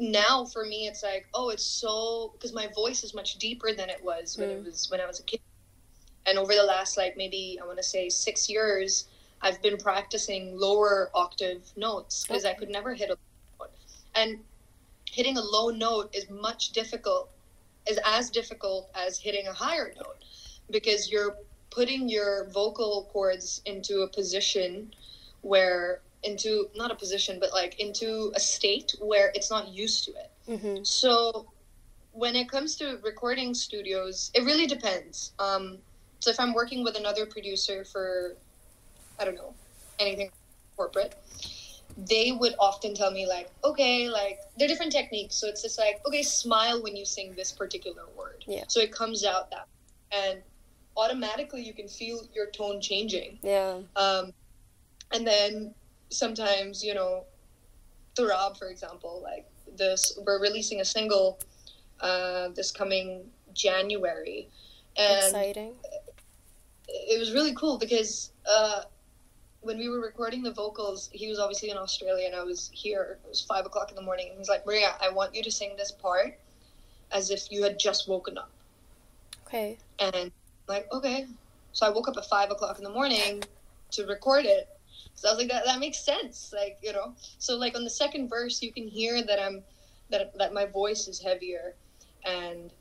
[0.00, 3.90] now for me, it's like, oh, it's so, because my voice is much deeper than
[3.90, 4.58] it was when mm.
[4.58, 5.40] it was, when I was a kid.
[6.26, 9.08] And over the last, like maybe I want to say six years,
[9.42, 12.54] I've been practicing lower octave notes because okay.
[12.54, 13.70] I could never hit a low note.
[14.14, 14.38] and
[15.06, 17.30] hitting a low note is much difficult
[17.88, 20.24] is as difficult as hitting a higher note
[20.70, 21.36] because you're
[21.70, 24.92] putting your vocal cords into a position
[25.42, 30.10] where into not a position but like into a state where it's not used to
[30.12, 30.84] it mm-hmm.
[30.84, 31.50] so
[32.12, 35.78] when it comes to recording studios it really depends um,
[36.18, 38.36] so if i'm working with another producer for
[39.18, 39.54] i don't know
[39.98, 40.30] anything
[40.76, 41.14] corporate
[42.08, 46.00] they would often tell me like okay like they're different techniques so it's just like
[46.06, 49.66] okay smile when you sing this particular word yeah so it comes out that
[50.12, 50.42] and
[50.96, 53.38] automatically you can feel your tone changing.
[53.42, 53.80] Yeah.
[53.96, 54.32] Um,
[55.12, 55.74] and then
[56.10, 57.24] sometimes, you know,
[58.16, 59.46] Turab, for example, like
[59.76, 61.38] this, we're releasing a single
[62.00, 64.48] uh, this coming January.
[64.96, 65.74] And Exciting.
[66.88, 68.82] it was really cool because uh,
[69.60, 73.18] when we were recording the vocals, he was obviously in Australia and I was here.
[73.24, 74.28] It was five o'clock in the morning.
[74.30, 76.38] And he's like, Maria, I want you to sing this part
[77.12, 78.50] as if you had just woken up.
[79.46, 79.78] Okay.
[79.98, 80.32] And I'm
[80.68, 81.26] like, okay.
[81.72, 83.42] So I woke up at five o'clock in the morning
[83.92, 84.68] to record it.
[85.14, 86.52] So I was like, that, that makes sense.
[86.54, 89.62] Like, you know, so like on the second verse, you can hear that I'm,
[90.10, 91.74] that, that my voice is heavier
[92.24, 92.72] and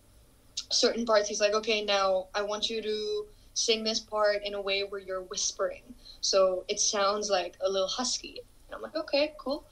[0.71, 4.61] certain parts he's like, okay, now I want you to sing this part in a
[4.61, 5.81] way where you're whispering.
[6.21, 8.41] So it sounds like a little husky.
[8.67, 9.65] And I'm like, okay, cool.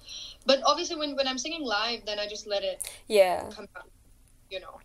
[0.46, 3.50] But obviously when, when I'm singing live, then I just let it Yeah.
[3.50, 3.90] come out,
[4.50, 4.80] you know.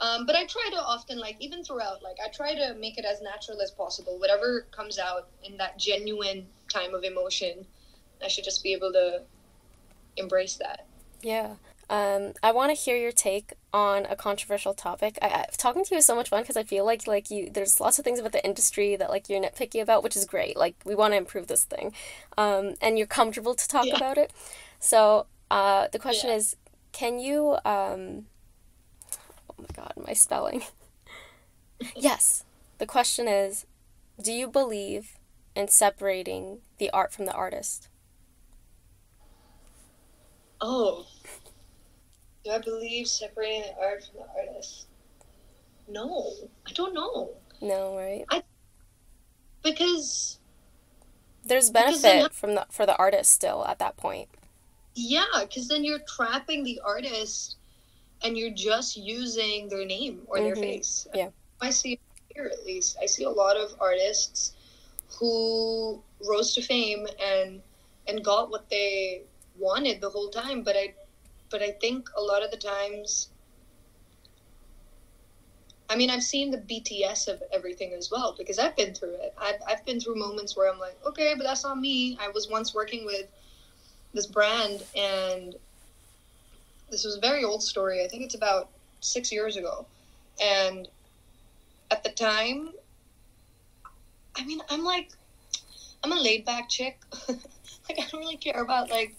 [0.00, 3.04] Um, but I try to often, like, even throughout, like, I try to make it
[3.04, 4.18] as natural as possible.
[4.18, 7.66] Whatever comes out in that genuine time of emotion,
[8.22, 9.22] I should just be able to
[10.16, 10.86] embrace that.
[11.20, 11.56] Yeah.
[11.90, 15.18] Um, I want to hear your take on a controversial topic.
[15.22, 17.48] I, I talking to you is so much fun because I feel like like you
[17.50, 20.56] there's lots of things about the industry that like you're nitpicky about, which is great.
[20.56, 21.94] Like we want to improve this thing,
[22.36, 23.96] um, and you're comfortable to talk Yeah.
[23.96, 24.34] about it.
[24.78, 26.36] So uh, the question Yeah.
[26.36, 26.56] is,
[26.92, 27.56] can you?
[27.64, 28.26] Um,
[29.58, 30.62] Oh my God, my spelling.
[31.96, 32.44] yes,
[32.78, 33.66] the question is,
[34.20, 35.16] do you believe
[35.54, 37.88] in separating the art from the artist?
[40.60, 41.06] Oh.
[42.44, 44.86] Do I believe separating the art from the artist?
[45.88, 46.32] No,
[46.66, 47.36] I don't know.
[47.60, 48.28] No, right?
[48.30, 48.42] I
[49.62, 50.40] Because,
[51.44, 54.28] There's Because benefit from the for the artist still at that point.
[54.94, 57.57] yeah, because then you're trapping the artist
[58.22, 60.60] and you're just using their name or their Mhm.
[60.60, 61.06] face.
[61.14, 61.30] Yeah.
[61.60, 61.98] I see
[62.34, 64.52] here at least, I see a lot of artists
[65.08, 67.62] who rose to fame and
[68.06, 69.24] and got what they
[69.58, 70.94] wanted the whole time, but I
[71.50, 73.30] but I think a lot of the times
[75.90, 79.32] I mean, I've seen the BTS of everything as well because I've been through it.
[79.38, 82.18] I've, I've been through moments where I'm like, okay, but that's not me.
[82.20, 83.26] I was once working with
[84.12, 85.54] this brand, and
[86.90, 88.04] this was a very old story.
[88.04, 88.70] I think it's about
[89.00, 89.86] six years ago.
[90.42, 90.88] And
[91.90, 92.72] at the time,
[94.36, 95.10] I mean, I'm like,
[96.02, 97.00] I'm a laid back chick.
[97.28, 99.14] like, I don't really care about, like,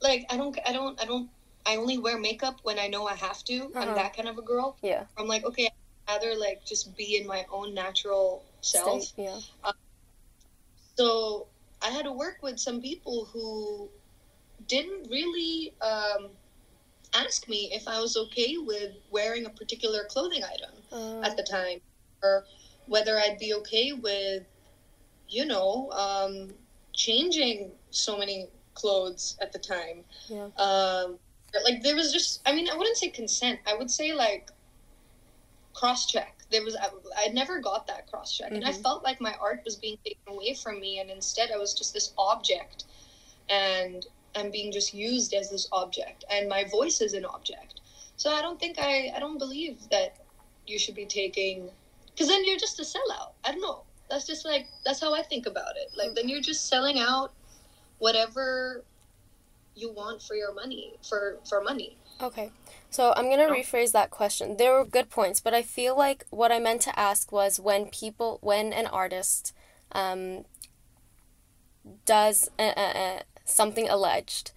[0.00, 1.28] like I don't, I don't, I don't.
[1.64, 3.66] I only wear makeup when I know I have to.
[3.66, 3.78] Uh-huh.
[3.78, 4.76] I'm that kind of a girl.
[4.82, 5.04] Yeah.
[5.16, 5.70] I'm like, okay,
[6.08, 9.04] I'd rather like just be in my own natural self.
[9.04, 9.72] State, yeah.
[10.96, 11.46] So
[11.80, 13.88] I had to work with some people who
[14.68, 16.30] didn't really um,
[17.14, 21.42] ask me if I was okay with wearing a particular clothing item Uh, at the
[21.42, 21.80] time,
[22.22, 22.44] or
[22.86, 24.44] whether I'd be okay with,
[25.28, 26.54] you know, um,
[26.92, 30.04] changing so many clothes at the time.
[30.28, 30.48] Yeah.
[30.56, 31.18] Um,
[31.64, 33.60] like there was just, I mean, I wouldn't say consent.
[33.66, 34.50] I would say like
[35.74, 36.38] cross check.
[36.50, 38.82] There was, I, I never got that cross check, and I Mhm.
[38.82, 41.94] felt like my art was being taken away from me, and instead I was just
[41.94, 42.84] this object,
[43.48, 47.80] and I'm being just used as this object, and my voice is an object.
[48.16, 50.16] So I don't think I, I don't believe that
[50.66, 51.70] you should be taking,
[52.10, 53.32] because then you're just a sellout.
[53.44, 53.82] I don't know.
[54.10, 55.90] That's just like that's how I think about it.
[55.96, 57.32] Like then you're just selling out
[57.98, 58.84] whatever
[59.74, 61.96] you want for your money for for money.
[62.20, 62.50] Okay.
[62.90, 63.54] So I'm gonna Oh.
[63.54, 64.58] rephrase that question.
[64.58, 67.86] There were good points, but I feel like what I meant to ask was when
[67.86, 69.54] people, when an artist,
[69.92, 70.44] um,
[72.04, 74.52] does uh, uh, uh, something alleged,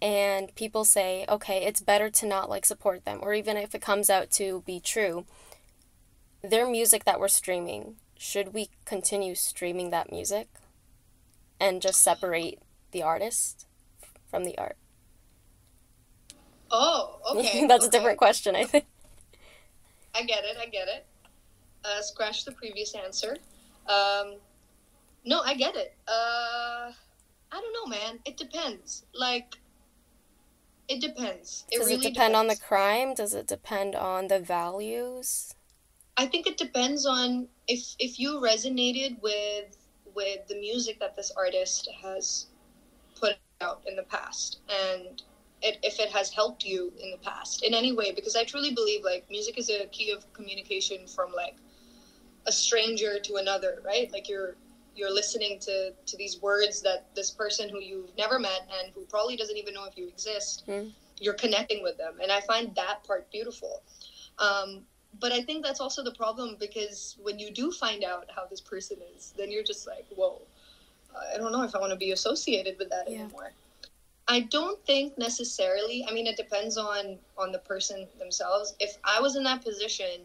[0.00, 3.80] and people say, okay, it's better to not like support them, or even if it
[3.80, 5.24] comes out to be true,
[6.42, 10.48] their music that we're streaming, should we continue streaming that music,
[11.58, 13.66] and just separate the artist
[14.30, 14.76] from the art?
[16.70, 17.66] Oh, okay.
[17.66, 18.84] That's a different question, I think.
[20.14, 20.56] I get it.
[20.60, 21.06] I get it.
[21.84, 23.36] Uh, scratch the previous answer.
[23.88, 24.36] Um,
[25.24, 25.94] no, I get it.
[26.06, 26.92] Uh,
[27.54, 28.18] I don't know, man.
[28.24, 29.04] It depends.
[29.14, 29.54] Like,
[30.88, 31.64] it depends.
[31.70, 33.14] It Does really it depend on the crime?
[33.14, 35.54] Does it depend on the values?
[36.16, 39.76] I think it depends on if if you resonated with
[40.14, 42.46] with the music that this artist has
[43.18, 45.22] put out in the past and
[45.62, 48.72] it, if it has helped you in the past in any way because i truly
[48.74, 51.56] believe like music is a key of communication from like
[52.46, 54.56] a stranger to another right like you're
[54.94, 59.04] you're listening to to these words that this person who you've never met and who
[59.06, 60.92] probably doesn't even know if you exist Mm.
[61.20, 63.82] you're connecting with them and i find that part beautiful
[64.38, 64.84] um,
[65.20, 68.60] but I think that's also the problem because when you do find out how this
[68.60, 70.42] person is, then you're just like, whoa,
[71.32, 73.20] I don't know if I want to be associated with that yeah.
[73.20, 73.52] anymore.
[74.26, 76.04] I don't think necessarily.
[76.08, 78.74] I mean, it depends on on the person themselves.
[78.80, 80.22] If I was in that position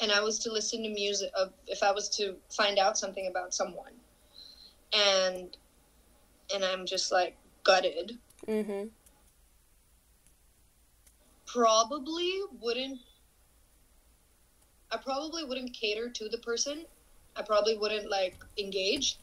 [0.00, 3.26] and I was to listen to music, of if I was to find out something
[3.28, 3.92] about someone,
[4.92, 5.56] and
[6.54, 8.18] and I'm just like gutted.
[8.46, 8.88] Mm-hmm.
[11.46, 13.00] Probably wouldn't.
[14.90, 16.84] I probably wouldn't cater to the person.
[17.34, 19.18] I probably wouldn't like engage.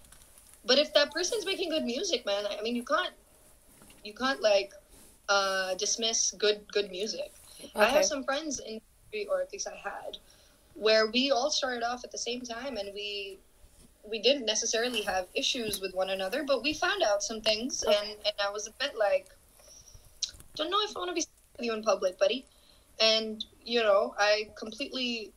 [0.65, 3.13] But if that person's making good music, man, I mean, you can't,
[4.03, 4.73] you can't like
[5.29, 7.31] uh, dismiss good good music.
[7.63, 7.71] Okay.
[7.75, 8.81] I have some friends in,
[9.29, 10.17] or at least I had,
[10.75, 13.39] where we all started off at the same time, and we
[14.09, 17.97] we didn't necessarily have issues with one another, but we found out some things, okay.
[17.97, 19.27] and and I was a bit like,
[20.55, 21.25] don't know if I want to be
[21.57, 22.45] with you in public, buddy.
[22.99, 25.31] And you know, I completely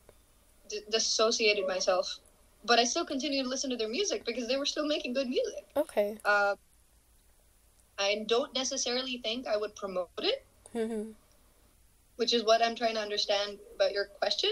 [0.69, 2.19] d- dissociated myself,
[2.65, 5.27] but I still continued to listen to their music because they were still making good
[5.27, 5.65] music.
[5.75, 6.17] Okay.
[6.25, 6.55] Uh,
[7.97, 10.45] I don't necessarily think I would promote it,
[10.75, 11.11] mm-hmm.
[12.17, 14.51] which is what I'm trying to understand about your question.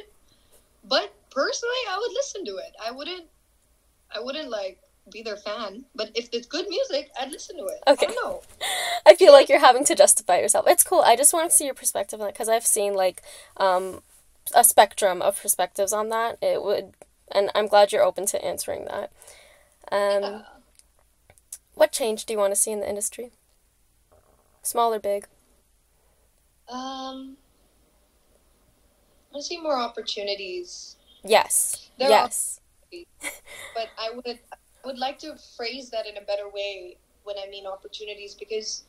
[0.87, 2.75] But personally, I would listen to it.
[2.83, 3.25] I wouldn't
[4.15, 4.79] I wouldn't like
[5.11, 7.83] be their fan, but if it's good music, I'd listen to it.
[7.87, 8.07] Okay.
[8.07, 8.39] I
[9.05, 10.65] I feel like you're having to justify yourself.
[10.67, 11.01] It's cool.
[11.01, 13.21] I just want to see your perspective on it because I've seen like
[13.57, 14.01] um,
[14.55, 16.37] a spectrum of perspectives on that.
[16.41, 16.93] It would,
[17.31, 19.11] and I'm glad you're open to answering that.
[19.91, 20.41] Um, yeah.
[21.75, 23.31] What change do you want to see in the industry?
[24.63, 25.27] Small or big?
[26.67, 27.37] Um,
[29.35, 30.95] I want to see more opportunities.
[31.21, 31.89] Yes.
[31.99, 32.61] There yes
[33.75, 36.95] but I would I would like to phrase that in a better way
[37.25, 38.83] when I mean opportunities because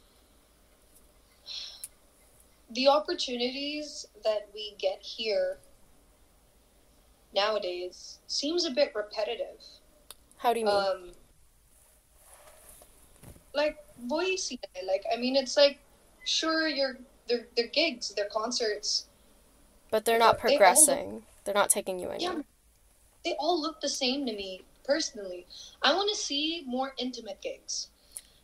[2.71, 5.59] the opportunities that we get here
[7.35, 9.61] nowadays seems a bit repetitive.
[10.37, 10.75] How do you mean?
[10.77, 11.11] Um,
[13.53, 15.81] like Boise, like I mean, it's like
[16.25, 19.07] sure you're they're they're gigs, they're concerts,
[19.97, 21.07] but they're not progressing.
[21.09, 22.37] They look, they're not taking you anywhere.
[22.37, 22.43] Yeah,
[23.25, 25.47] they all look the same to me personally.
[25.81, 27.89] I want to see more intimate gigs.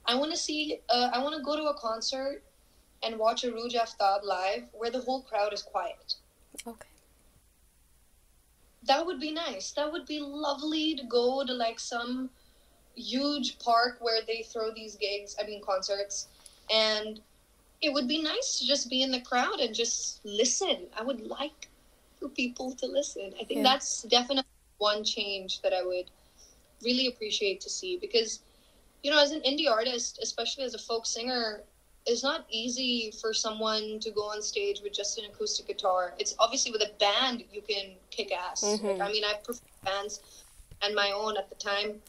[0.07, 0.81] I want to see.
[0.89, 2.43] Uh, I want to go to a concert
[3.03, 6.15] and watch Arooj Aftab live where the whole crowd is quiet.
[6.67, 6.89] Okay.
[8.85, 9.73] That would be nice.
[9.73, 12.31] That would be lovely to go to like some
[12.95, 15.37] huge park where they throw these gigs.
[15.39, 16.29] I mean concerts,
[16.71, 17.21] and
[17.83, 20.87] it would be nice to just be in the crowd and just listen.
[20.97, 21.69] I would like
[22.21, 23.35] for people to listen.
[23.41, 23.63] I think yeah.
[23.65, 24.45] that's definitely
[24.79, 26.11] one change that I would
[26.85, 28.41] really appreciate to see because,
[29.03, 31.63] you know, as an indie artist, especially as a folk singer,
[32.07, 36.15] it's not easy for someone to go on stage with just an acoustic guitar.
[36.19, 38.63] It's obviously with a band you can kick ass.
[38.63, 38.87] Mm-hmm.
[38.87, 40.21] Like, I mean, I've performed bands
[40.83, 42.01] and my own at the time.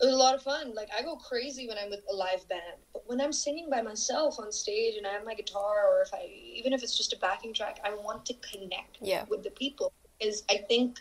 [0.00, 0.74] It was a lot of fun.
[0.74, 3.82] Like I go crazy when I'm with a live band, but when I'm singing by
[3.82, 7.12] myself on stage and I have my guitar, or if I even if it's just
[7.12, 9.24] a backing track, I want to connect yeah.
[9.28, 11.00] with the people because I think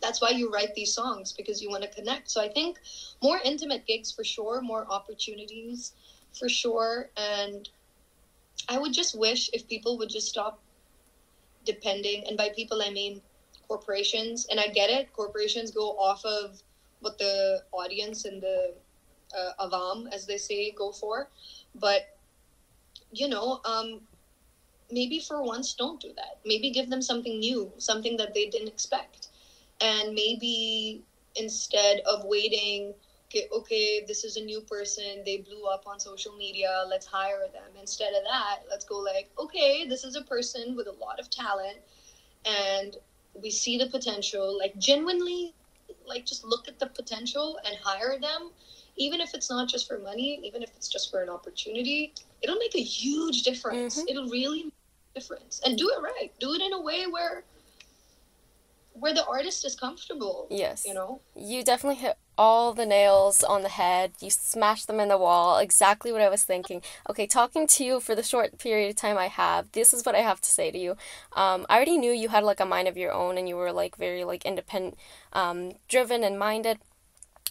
[0.00, 2.30] that's why you write these songs because you want to connect.
[2.30, 2.78] So I think
[3.22, 5.92] more intimate gigs for sure, more opportunities
[6.38, 7.10] for sure.
[7.16, 7.68] And
[8.68, 10.62] I would just wish if people would just stop
[11.64, 13.20] depending, and by people I mean
[13.68, 14.46] corporations.
[14.50, 16.62] And I get it, corporations go off of
[17.00, 18.74] what the audience and the
[19.36, 21.28] uh, avam, as they say, go for.
[21.74, 22.02] But
[23.12, 24.00] you know, um,
[24.90, 26.38] maybe for once don't do that.
[26.44, 29.28] Maybe give them something new, something that they didn't expect
[29.80, 31.02] and maybe
[31.36, 32.94] instead of waiting
[33.28, 37.46] okay, okay this is a new person they blew up on social media let's hire
[37.52, 41.18] them instead of that let's go like okay this is a person with a lot
[41.18, 41.78] of talent
[42.44, 42.96] and
[43.34, 45.54] we see the potential like genuinely
[46.10, 48.50] like just look at the potential and hire them.
[48.96, 52.56] Even if it's not just for money even if it's just for an opportunity it'll
[52.56, 53.98] make a huge difference.
[53.98, 54.08] Mm-hmm.
[54.10, 54.74] it'll really make
[55.14, 55.60] a difference.
[55.64, 56.30] And do it right.
[56.38, 57.44] Do it in a way where
[59.00, 60.46] where the artist is comfortable.
[60.50, 60.84] Yes.
[60.86, 61.20] You know?
[61.34, 64.12] You definitely hit all the nails on the head.
[64.20, 65.58] You smashed them in the wall.
[65.58, 66.82] Exactly what I was thinking.
[67.08, 70.14] Okay, talking to you for the short period of time I have, this is what
[70.14, 70.92] I have to say to you.
[71.34, 73.72] Um, I already knew you had like a mind of your own and you were
[73.72, 74.96] like very like independent,
[75.32, 76.78] um, driven and minded.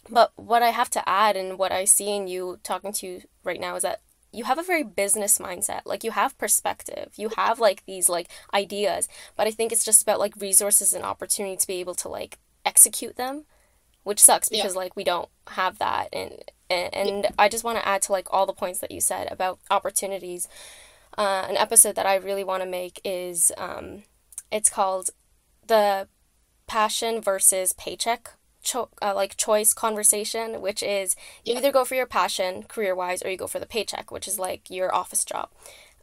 [0.10, 3.22] But what I have to add and what I see in you talking to you
[3.44, 4.02] right now is that
[4.32, 5.82] you have a very business mindset.
[5.86, 7.14] Like you have perspective.
[7.16, 9.08] You have like these like ideas.
[9.36, 12.38] But i think it's just about like resources and opportunity to be able to like
[12.66, 13.46] execute them
[14.04, 14.80] which sucks because yeah.
[14.80, 16.10] like we don't have that.
[16.14, 19.02] And and, and i just want to add to like all the points that you
[19.02, 20.48] said about opportunities.
[21.18, 24.04] Uh, an episode that I really want to make is um,
[24.52, 25.10] it's called
[25.68, 26.08] the
[26.66, 28.32] passion versus paycheck
[28.64, 31.60] cho- uh, like choice conversation, which is you Yeah.
[31.60, 34.40] either go for your passion career wise or you go for the paycheck, which is
[34.40, 35.50] like your office job.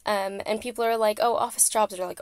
[0.05, 2.21] Um, and people are like, oh, office jobs are like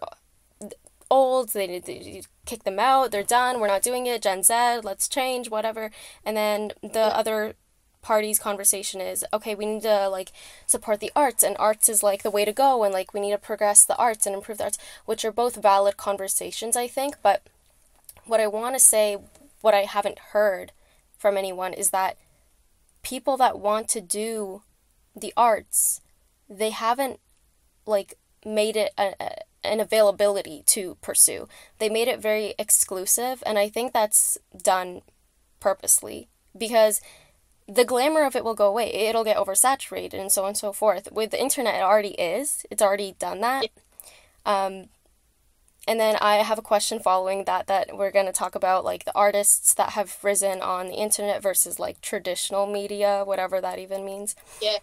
[1.12, 1.50] old.
[1.50, 3.12] They need to kick them out.
[3.12, 3.60] They're done.
[3.60, 4.22] We're not doing it.
[4.24, 5.92] Gen Z, let's change, whatever.
[6.26, 7.56] And then the other
[8.02, 10.32] party's conversation is okay we need to like
[10.68, 13.32] support the arts and arts is like the way to go and like we need
[13.32, 17.16] to progress the arts and improve the arts which are both valid conversations i think
[17.24, 17.42] but
[18.26, 19.18] what i want to say
[19.66, 20.72] what i haven't heard
[21.18, 22.18] from anyone is that
[23.02, 24.62] people that want to do
[25.16, 26.02] the arts
[26.48, 27.20] they haven't
[27.88, 28.14] like
[28.46, 29.32] made it a, a,
[29.64, 31.48] an availability to pursue
[31.80, 35.02] they made it very exclusive and i think that's done
[35.60, 37.02] purposely because
[37.68, 38.94] the glamour of it will go away.
[38.94, 41.12] It'll get oversaturated and so on and so forth.
[41.12, 42.64] With the internet, it already is.
[42.70, 43.70] It's already done that.
[44.46, 44.90] Um,
[45.88, 49.06] and then I have a question following that that we're going to talk about like
[49.06, 54.04] the artists that have risen on the internet versus like traditional media, whatever that even
[54.04, 54.36] means.
[54.62, 54.78] Yeah.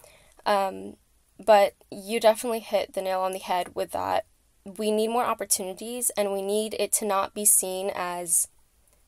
[0.47, 0.97] Um,
[1.45, 4.27] but you definitely hit the nail on the head with that.
[4.65, 8.47] We need more opportunities and we need it to not be seen as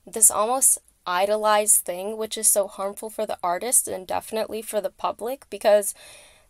[0.04, 4.90] this almost idolized thing, which is so harmful for the artist and definitely for the
[4.90, 5.94] public because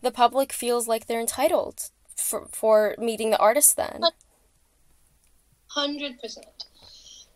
[0.00, 3.98] the public feels like they're entitled for, for meeting the artist then.
[4.00, 4.14] But
[5.76, 6.38] 100%.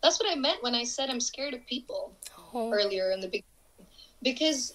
[0.01, 2.13] That's what I meant when I said I'm scared of people
[2.53, 2.71] oh.
[2.71, 3.43] earlier in the beginning.
[4.21, 4.73] Because,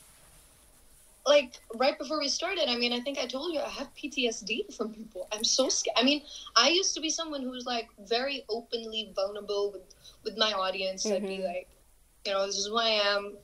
[1.26, 4.74] like, right before we started, I mean, I think I told you I have PTSD
[4.74, 5.28] from people.
[5.32, 5.96] I'm so scared.
[5.98, 6.22] I mean,
[6.56, 9.94] I used to be someone who was, like, very openly vulnerable with,
[10.24, 11.04] with my audience.
[11.04, 11.14] Mm-hmm.
[11.14, 11.46] I'd be mm-hmm.
[11.46, 11.68] like,
[12.26, 13.34] you know, this is who I am.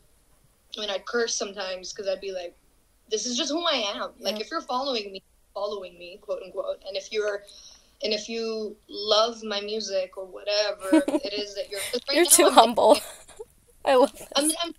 [0.77, 2.55] I mean, I'd curse sometimes because I'd be like,
[3.11, 4.13] this is just who I am.
[4.19, 4.31] Yeah.
[4.31, 6.83] Like, if you're following me, following me, quote unquote.
[6.87, 7.43] And if you're
[8.03, 12.45] and if you love my music or whatever it is that you're, right You're too
[12.45, 12.99] I'm- humble.
[13.85, 14.29] I love this.
[14.37, 14.75] I'm, I'm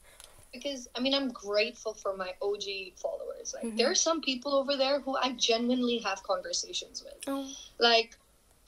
[0.53, 3.53] because I mean I'm grateful for my OG followers.
[3.53, 3.91] Like there mm-hmm.
[3.91, 7.15] are some people over there who I genuinely have conversations with.
[7.27, 7.49] Oh.
[7.79, 8.15] Like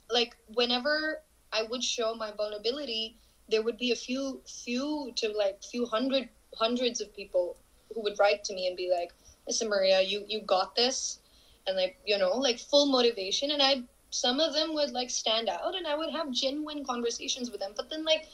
[0.09, 3.17] like whenever I would show my vulnerability,
[3.49, 7.57] there would be a few few to like few hundred hundreds of people
[7.93, 9.11] who would write to me and be like,
[9.47, 11.19] "Listen, Maria, you you got this,"
[11.67, 13.51] and like you know like full motivation.
[13.51, 13.83] And I
[14.13, 17.71] some of them would like stand out, and I would have genuine conversations with them.
[17.75, 18.27] But then like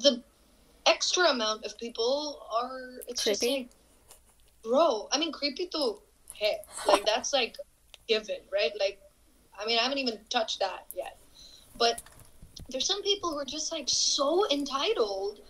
[0.00, 0.22] the
[0.86, 3.68] extra amount of people are it's just like
[4.62, 5.98] bro i mean creepy to
[6.34, 7.56] hey like that's like
[8.06, 8.70] given right?
[8.78, 9.00] Like
[9.58, 11.18] i mean i haven't even touched that yet.
[11.76, 12.00] But
[12.68, 15.40] there's some people who are just like so entitled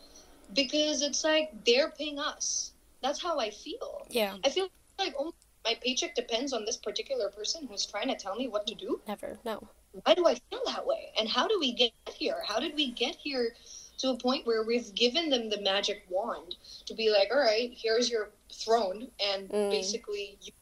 [0.54, 2.72] because it's like they're paying us.
[3.02, 4.06] That's how i feel.
[4.08, 4.68] Yeah, i feel
[4.98, 5.34] like oh
[5.64, 9.00] my paycheck depends on this particular person who's trying to tell me what to do
[9.08, 9.38] never.
[9.44, 9.66] No.
[10.04, 11.12] why do I feel that way?
[11.18, 12.42] And how do we get here?
[12.46, 13.54] How did we get here
[13.98, 16.56] to a point where we've given them the magic wand
[16.86, 19.70] to be like, all right, here's your throne, and Mm.
[19.70, 20.52] basically, you,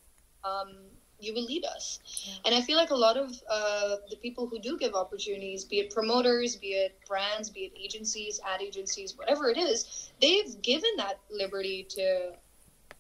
[0.45, 0.75] um,
[1.19, 2.01] you will lead us.
[2.27, 2.35] Yeah.
[2.47, 5.79] And I feel like a lot of uh, the people who do give opportunities, be
[5.79, 10.91] it promoters, be it brands, be it agencies, ad agencies, whatever it is, they've given
[10.99, 12.33] that liberty to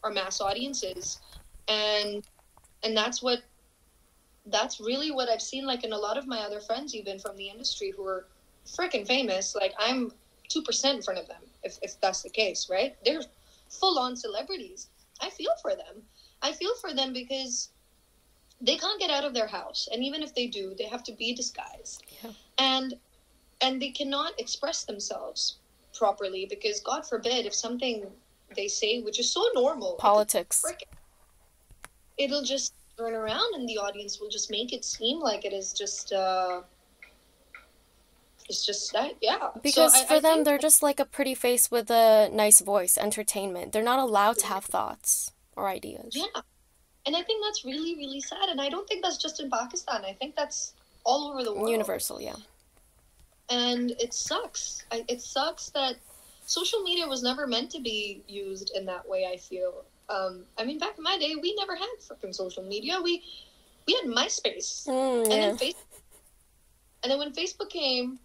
[0.05, 1.21] our mass audiences,
[1.69, 2.27] and
[2.83, 3.41] and that's what
[4.47, 7.37] that's really what I've seen like in a lot of my other friends even from
[7.37, 8.27] the industry who are
[8.67, 10.13] freaking famous like I'm
[10.49, 13.23] 2% in front of them if, if that's the case right they're
[13.71, 14.89] full on celebrities
[15.21, 16.03] I feel for them
[16.43, 17.71] I feel for them because
[18.61, 21.13] they can't get out of their house and even if they do they have to
[21.13, 22.31] be disguised Yeah.
[22.59, 22.95] and
[23.61, 25.59] and they cannot express themselves
[25.95, 28.07] properly because god forbid if something
[28.57, 30.61] they say which is so normal Politics.
[30.61, 30.83] frick
[32.23, 35.73] it'll just turn around and the audience will just make it seem like it is
[35.73, 36.61] just uh
[38.49, 41.05] it's just that yeah Because So I- for I them, think- they're just like a
[41.05, 43.73] pretty face with a nice voice, entertainment.
[43.73, 46.15] They're not allowed to have thoughts or ideas.
[46.17, 46.41] yeah
[47.05, 50.05] and i think that's really really sad and i don't think that's just in pakistan
[50.05, 50.73] i think that's
[51.05, 52.37] all over the world Universal, yeah.
[53.51, 55.97] and it sucks I, it sucks that
[56.47, 60.65] social media was never meant to be used in that way i feel um i
[60.65, 63.23] mean back in my day we never had freaking social media we
[63.87, 65.75] we had myspace Mm, and then Facebook,
[67.03, 68.19] and then when Facebook came,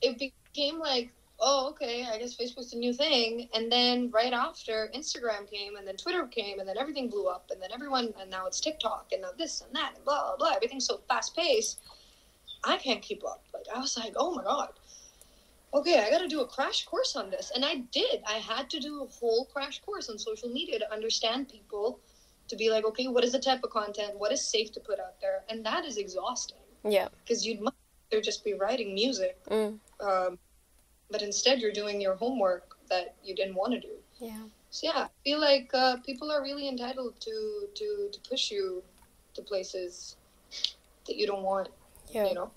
[0.00, 1.10] it became like,
[1.40, 3.48] oh, okay, I guess Facebook's a new thing.
[3.54, 7.50] And then right after, Instagram came, and then Twitter came, and then everything blew up,
[7.50, 10.36] and then everyone, and now it's TikTok, and now this and that, and blah blah
[10.36, 10.52] blah.
[10.56, 11.80] Everything's so fast paced.
[12.64, 13.42] I can't keep up.
[13.52, 14.68] Like I was like, oh my god.
[15.74, 18.22] Okay, I got to do a crash course on this, and I did.
[18.28, 21.98] I had to do a whole crash course on social media to understand people,
[22.48, 24.18] to be like, okay, what is the type of content?
[24.18, 25.44] What is safe to put out there?
[25.48, 26.58] And that is exhausting.
[26.84, 27.08] Yeah.
[27.24, 27.74] Because you'd much
[28.12, 29.78] rather just be writing music, Mm.
[30.00, 30.38] um,
[31.10, 33.94] but instead you're doing your homework that you didn't want to do.
[34.18, 34.42] Yeah.
[34.70, 38.82] So yeah, I feel like uh, people are really entitled to to to push you
[39.34, 40.16] to places
[41.06, 41.68] that you don't want.
[42.10, 42.26] Yeah.
[42.28, 42.50] You know.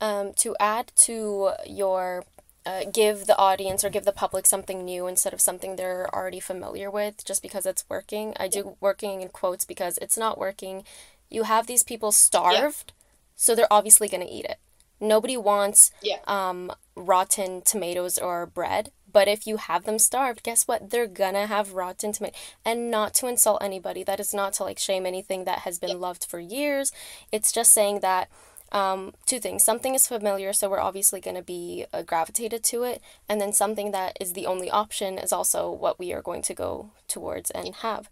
[0.00, 2.24] Um, to add to your
[2.66, 6.40] uh, give the audience or give the public something new instead of something they're already
[6.40, 8.34] familiar with just because it's working.
[8.38, 10.84] I do working in quotes because it's not working.
[11.30, 12.92] You have these people starved
[13.36, 14.58] so they're obviously going to eat it.
[15.00, 16.18] Nobody wants Yeah.
[16.26, 20.90] um, rotten tomatoes or bread but if you have them starved guess what?
[20.90, 24.78] They're gonna have rotten tomato and not to insult anybody that is not to like
[24.78, 26.92] shame anything that has been loved for years.
[27.32, 28.28] It's just saying that
[28.72, 32.82] um, two things something is familiar so we're obviously going to be uh, gravitated to
[32.82, 36.42] it and then something that is the only option is also what we are going
[36.42, 38.08] to go towards and have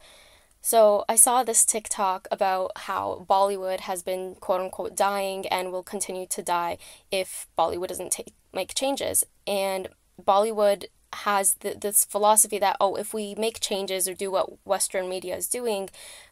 [0.66, 5.84] so I saw this TikTok about how Bollywood has been quote unquote dying and will
[5.84, 6.78] continue to die
[7.12, 9.22] if Bollywood doesn't take make changes.
[9.46, 9.90] And
[10.20, 15.08] Bollywood has th- this philosophy that oh if we make changes or do what Western
[15.08, 15.88] media is doing,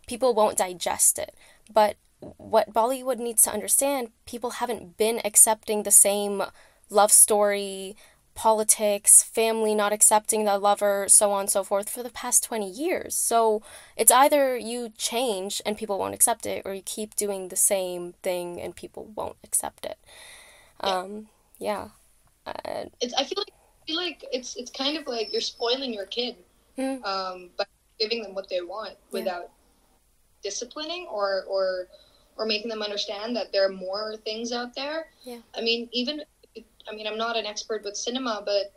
[0.08, 1.36] people won't digest it.
[1.72, 1.94] But
[2.36, 6.42] what Bollywood needs to understand, people haven't been accepting the same
[6.90, 7.96] love story,
[8.34, 12.68] politics, family not accepting the lover, so on and so forth for the past 20
[12.68, 13.14] years.
[13.14, 13.62] So
[13.96, 18.14] it's either you change and people won't accept it, or you keep doing the same
[18.22, 19.98] thing and people won't accept it.
[20.80, 21.88] Um, yeah.
[22.46, 23.14] Uh, It's.
[23.14, 23.52] I feel like.
[23.82, 24.56] I feel like it's.
[24.56, 26.36] It's kind of like you're spoiling your kid,
[26.76, 27.04] Mm.
[27.04, 27.64] um, by
[28.00, 29.50] giving them what they want without
[30.42, 31.86] disciplining or or
[32.36, 35.06] or making them understand that there are more things out there.
[35.24, 35.38] Yeah.
[35.56, 36.22] I mean, even.
[36.86, 38.72] I mean, I'm not an expert with cinema, but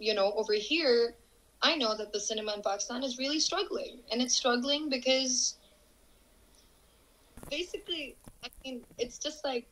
[0.00, 1.14] you know, over here,
[1.62, 5.56] I know that the cinema in Pakistan is really struggling, and it's struggling because
[7.50, 9.66] basically, I mean, it's just like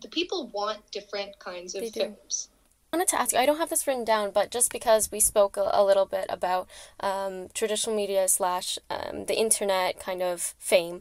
[0.00, 2.00] the people want different kinds of They do.
[2.00, 2.48] films.
[2.92, 5.18] I wanted to ask you, I don't have this written down, but just because we
[5.18, 6.68] spoke a, a little bit about
[7.00, 11.00] um, traditional media slash um, the internet kind of fame,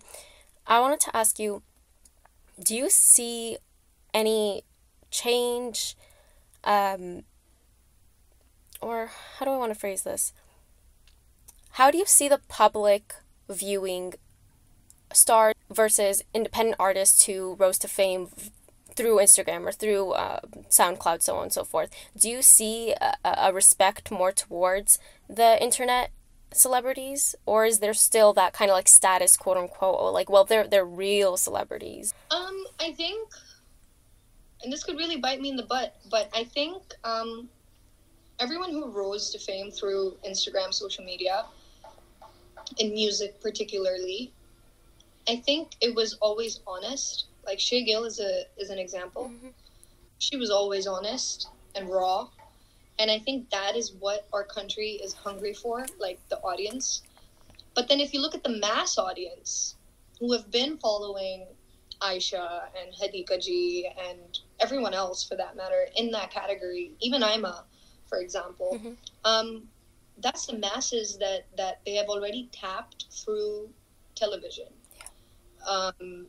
[0.65, 1.63] I wanted to ask you
[2.61, 3.57] do you see
[4.13, 4.63] any
[5.09, 5.95] change,
[6.63, 7.23] um,
[8.79, 10.33] or how do I want to phrase this?
[11.71, 13.15] How do you see the public
[13.49, 14.13] viewing
[15.11, 18.29] stars versus independent artists who rose to fame
[18.95, 20.39] through Instagram or through uh,
[20.69, 21.89] SoundCloud, so on and so forth.
[22.17, 26.11] Do you see a, a respect more towards the internet
[26.55, 30.43] celebrities, or is there still that kind of like status, quote unquote, or like, well,
[30.43, 32.13] they're they're real celebrities?
[32.31, 33.29] Um, I think,
[34.63, 37.49] and this could really bite me in the butt, but I think um,
[38.39, 41.45] everyone who rose to fame through Instagram, social media,
[42.77, 44.31] in music particularly,
[45.27, 47.25] I think it was always honest.
[47.45, 49.31] Like Shae Gill is a is an example.
[50.19, 52.29] She was always honest and raw,
[52.99, 57.01] and I think that is what our country is hungry for, like the audience.
[57.75, 59.75] But then if you look at the mass audience,
[60.19, 61.47] who have been following
[62.01, 67.63] Aisha and Hadiqa Ji and everyone else for that matter in that category, even Aima,
[68.07, 68.97] for example, Mhm.
[69.25, 69.69] um,
[70.17, 73.73] that's the masses that that they have already tapped through
[74.15, 74.71] television.
[75.65, 76.27] Um,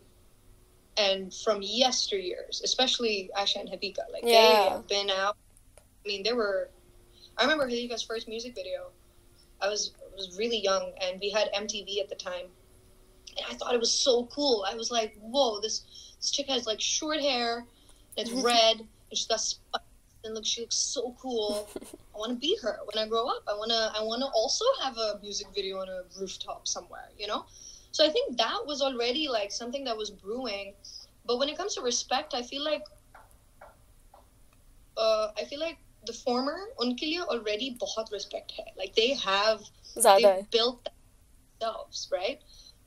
[0.97, 5.37] and from yesteryears, especially Aisha and Hadiqa, like they have been out.
[6.05, 6.71] I mean, there were.
[7.39, 8.91] I remember Hadiqa's first music video.
[9.61, 12.47] I was was really young, and we had MTV at the time,
[13.37, 14.65] and I thought it was so cool.
[14.69, 15.83] I was like, "Whoa, this
[16.21, 17.67] this chick has like short hair,
[18.19, 19.85] and it's red, and she's got spikes,
[20.25, 21.69] and look, she looks so cool.
[22.15, 23.43] I want to be her when I grow up.
[23.49, 27.47] I wanna I wanna also have a music video on a rooftop somewhere, you know."
[27.93, 30.75] So I think that was already like something that was brewing.
[31.27, 32.83] But when it comes to respect, I feel like
[34.97, 38.66] uh, I feel like the former उनके लिए already बहुत respect है.
[38.78, 39.62] Like they have
[39.98, 40.22] Zyada.
[40.22, 40.90] they built
[41.60, 42.40] themselves, right?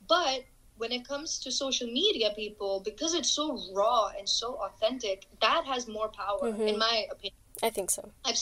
[0.07, 0.45] But
[0.77, 5.65] when it comes to social media people, because it's so raw and so authentic, that
[5.65, 6.67] has more power, Mhm.
[6.67, 7.33] in my opinion.
[7.61, 8.11] I think so.
[8.25, 8.39] I've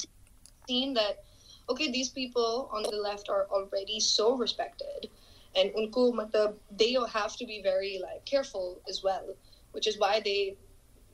[0.68, 1.24] seen that,
[1.70, 5.10] okay, these people on the left are already so respected.
[5.54, 9.36] And unko, matlab, they have to be very like careful as well,
[9.74, 10.58] which is why they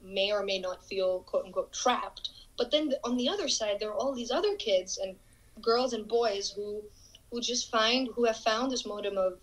[0.01, 2.29] may or may not feel quote unquote trapped.
[2.56, 5.16] but then on the other side, there are all these other kids and
[5.60, 6.82] girls and boys who
[7.30, 9.38] who just find who have found this modem of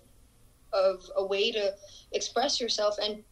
[0.71, 1.75] of a way to
[2.11, 3.23] express yourself and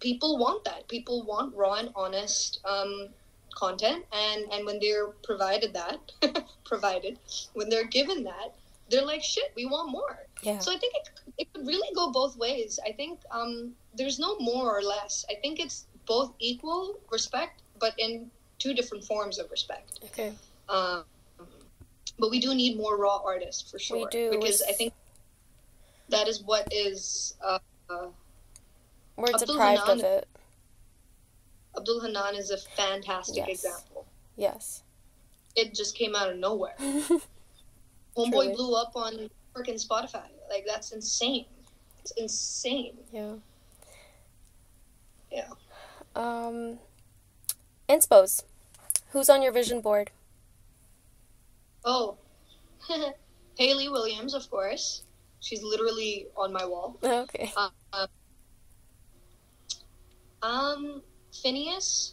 [0.00, 0.86] people want that.
[0.88, 3.08] People want raw and honest um,
[3.56, 6.12] content and and when they're provided that
[6.64, 7.18] provided
[7.54, 8.54] when they're given that
[8.90, 10.18] they're like shit we want more.
[10.42, 10.58] Yeah.
[10.58, 11.08] so i think it,
[11.38, 12.78] it could really go both ways.
[12.86, 15.24] I think um there's no more or less.
[15.30, 20.32] I think it's both equal respect but in two different forms of respect Okay.
[20.68, 21.04] um
[22.18, 24.30] but we do need more raw artists for sure We do.
[24.30, 24.92] because i think
[26.08, 27.58] that is what is uh,
[27.90, 28.06] uh,
[29.16, 30.28] We're Abdul deprived of it.
[31.76, 33.48] Abdul Hannan is a fantastic Yes.
[33.64, 34.82] example Yes.
[35.56, 36.74] it just came out of nowhere
[38.16, 41.44] homeboy blew up on freaking spotify like that's insane
[42.00, 43.34] it's insane yeah.
[45.32, 45.48] Yeah.
[46.14, 46.78] Um,
[47.88, 48.42] Inspos.
[49.12, 50.10] Who's on your vision board?
[51.84, 52.16] Oh,
[53.58, 55.02] Hayley Williams, of course.
[55.40, 56.96] She's literally on my wall.
[57.02, 57.52] Okay.
[60.42, 62.12] Um, Finneas,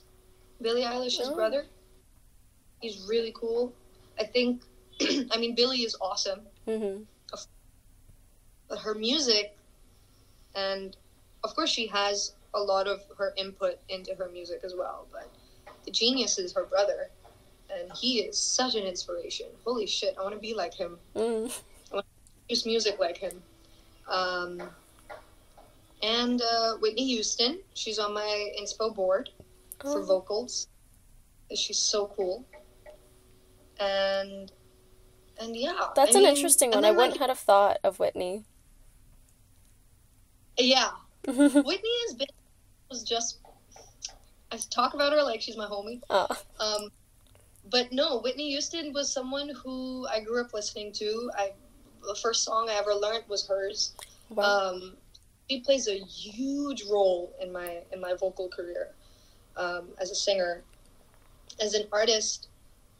[0.62, 1.36] Billie Eilish's Oh.
[1.36, 1.66] brother.
[2.82, 3.74] He's really cool.
[4.20, 4.62] I think,
[5.32, 7.04] I mean, Billie is awesome, Mm-hmm.
[8.70, 9.58] but her music,
[10.56, 10.96] and
[11.44, 15.08] of course, she has a lot of her input into her music as well.
[15.12, 15.30] But
[15.86, 17.10] the genius is her brother,
[17.74, 19.48] and he is such an inspiration.
[19.66, 20.98] Holy shit, I want to be like him.
[21.16, 21.52] Mm.
[22.48, 23.42] produce music like him.
[24.10, 24.62] Um,
[26.02, 29.30] and uh, Whitney Houston, she's on my inspo board
[29.80, 30.04] for Oh.
[30.06, 30.68] vocals.
[31.56, 32.46] She's so cool.
[33.80, 34.52] And
[35.40, 36.86] and yeah, That's I an mean, interesting one.
[36.86, 38.44] I wouldn't have thought of Whitney.
[40.58, 40.92] yeah,
[41.28, 42.28] Whitney has been
[42.90, 43.40] was just.
[44.54, 46.02] I talk about her like she's my homie.
[46.10, 46.28] oh.
[46.60, 46.90] Um,
[47.72, 51.32] but no, Whitney Houston was someone who I grew up listening to.
[51.36, 51.54] I
[52.06, 53.94] the first song I ever learned was hers.
[54.30, 54.44] Wow.
[54.44, 54.94] Um,
[55.50, 58.90] she plays a huge role in my in my vocal career
[59.58, 60.64] um, as a singer,
[61.60, 62.50] as an artist,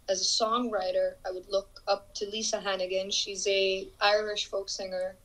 [0.10, 1.14] as a songwriter.
[1.28, 3.12] I would look up to Lisa Hannigan.
[3.12, 5.16] She's a Irish folk singer.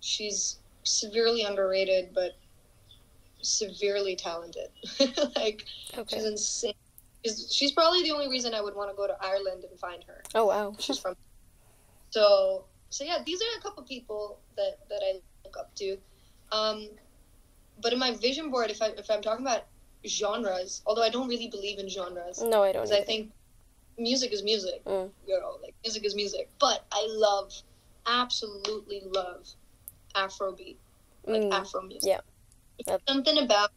[0.00, 2.32] She's severely underrated, but
[3.42, 4.68] severely talented.
[5.36, 5.64] like
[6.08, 6.74] she's insane.
[7.24, 10.02] She's, she's probably the only reason I would want to go to Ireland and find
[10.04, 10.74] her Oh wow.
[10.78, 11.14] she's from.
[12.10, 15.96] So so yeah, these are a couple people that that I look up to.
[16.50, 16.88] Um,
[17.80, 19.64] but in my vision board, if I if I'm talking about
[20.06, 22.82] genres, although I don't really believe in genres, No, I don't.
[22.82, 23.32] because I think
[23.98, 24.84] music is music.
[24.84, 25.10] Mm.
[25.26, 26.50] You know, like music is music.
[26.60, 27.52] But I love,
[28.06, 29.46] absolutely love,
[30.14, 30.76] Afrobeat,
[31.26, 31.52] like Mm.
[31.52, 32.08] Afro music.
[32.10, 32.20] yeah.
[32.86, 33.70] There's something about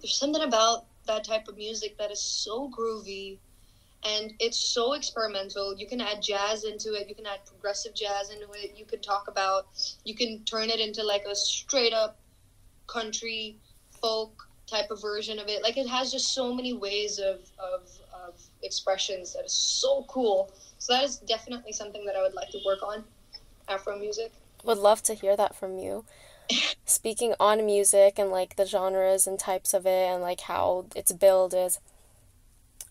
[0.00, 3.38] there's something about that type of music that is so groovy
[4.04, 5.76] and it's so experimental.
[5.76, 9.00] You can add jazz into it, you can add progressive jazz into it, you can
[9.00, 9.66] talk about
[10.04, 12.18] you can turn it into like a straight up
[12.88, 13.56] country
[14.00, 15.62] folk type of version of it.
[15.62, 20.50] Like it has just so many ways of of, of expressions that is so cool.
[20.78, 23.04] So that is definitely something that I would like to work on.
[23.68, 24.32] Afro music.
[24.64, 26.04] Would love to hear that from you.
[26.84, 31.12] Speaking on music and like the genres and types of it and like how its
[31.12, 31.78] build is,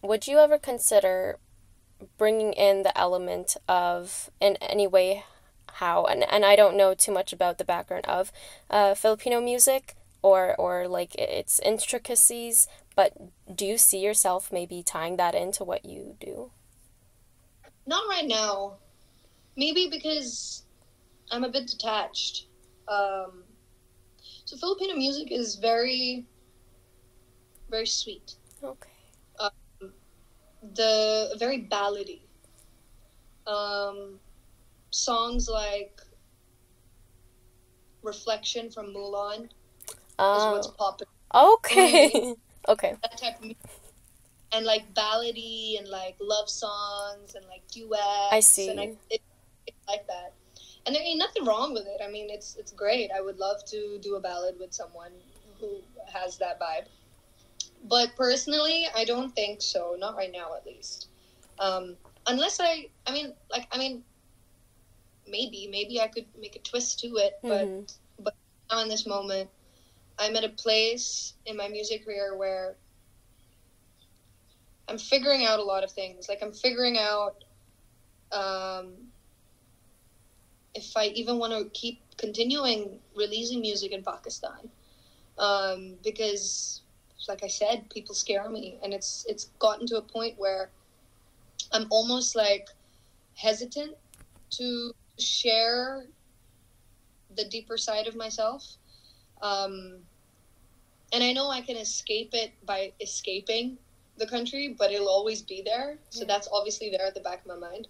[0.02, 1.38] would you ever consider
[2.18, 5.24] bringing in the element of, in any way,
[5.74, 8.32] how, and, and I don't know too much about the background of
[8.70, 13.14] uh, Filipino music or, or like its intricacies, but
[13.56, 16.52] do you see yourself maybe tying that into what you do?
[17.86, 18.78] Not right now.
[19.56, 20.64] Maybe because
[21.32, 22.47] I'm a bit detached.
[22.91, 23.43] Um,
[24.45, 26.25] so Filipino music is very,
[27.69, 28.35] very sweet.
[28.63, 28.89] Okay.
[30.75, 32.21] The very ballady.
[33.47, 34.19] Um,
[34.91, 35.99] songs like
[38.03, 39.49] "Reflection" from Mulan is
[40.19, 41.11] what's Oh, popular.
[41.33, 42.35] okay.
[42.67, 42.95] okay.
[43.01, 43.57] That type of music.
[44.51, 48.31] And like ballady and like love songs and like duets.
[48.31, 48.69] I see.
[48.69, 49.21] And I, it,
[49.65, 50.33] it's like that.
[50.86, 52.01] And there ain't nothing wrong with it.
[52.03, 53.11] I mean, it's it's great.
[53.15, 55.11] I would love to do a ballad with someone
[55.59, 56.88] who has that vibe.
[57.84, 59.95] But personally, I don't think so.
[59.97, 61.09] Not right now, at least.
[61.59, 64.03] Um, unless I, I mean, like, I mean,
[65.27, 67.39] maybe, maybe I could make a twist to it.
[67.41, 67.88] But Mhm.
[68.71, 69.49] now in this moment,
[70.17, 72.77] I'm at a place in my music career where
[74.88, 76.27] I'm figuring out a lot of things.
[76.29, 77.43] Like I'm figuring out
[78.32, 79.11] um,
[80.74, 84.69] if I even want to keep continuing releasing music in Pakistan,
[85.38, 86.82] um, because,
[87.28, 90.72] like I said, people scare me, and it's it's gotten to a point where
[91.72, 92.67] I'm almost like
[93.36, 93.95] hesitant
[94.51, 96.07] to share
[97.36, 98.78] the deeper side of myself.
[99.41, 100.03] Um,
[101.13, 103.78] and I know I can escape it by escaping
[104.17, 105.99] the country, but it'll always be there.
[106.09, 106.28] So Yeah.
[106.28, 107.88] that's obviously there at the back of my mind.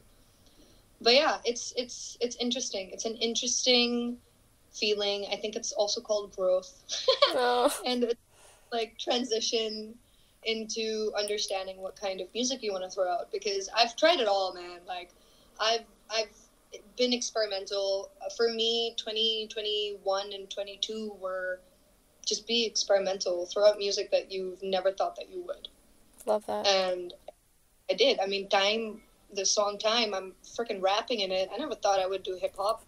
[1.01, 2.89] But yeah, it's it's it's interesting.
[2.91, 4.17] It's an interesting
[4.71, 5.25] feeling.
[5.31, 6.71] I think it's also called growth.
[7.33, 7.73] Oh.
[7.85, 8.19] and it's
[8.73, 9.95] like transition
[10.43, 14.27] into understanding what kind of music you want to throw out because I've tried it
[14.27, 14.79] all, man.
[14.85, 15.11] Like
[15.59, 16.35] I've I've
[16.97, 18.11] been experimental.
[18.23, 21.59] Uh, for me, 2021 and 22 were
[22.25, 25.67] just be experimental, throw out music that you've never thought that you would.
[26.25, 26.67] Love that.
[26.67, 27.13] And
[27.89, 28.19] I did.
[28.19, 29.01] I mean, time
[29.33, 31.49] the song time, I'm freaking rapping in it.
[31.53, 32.83] I never thought I would do hip hop.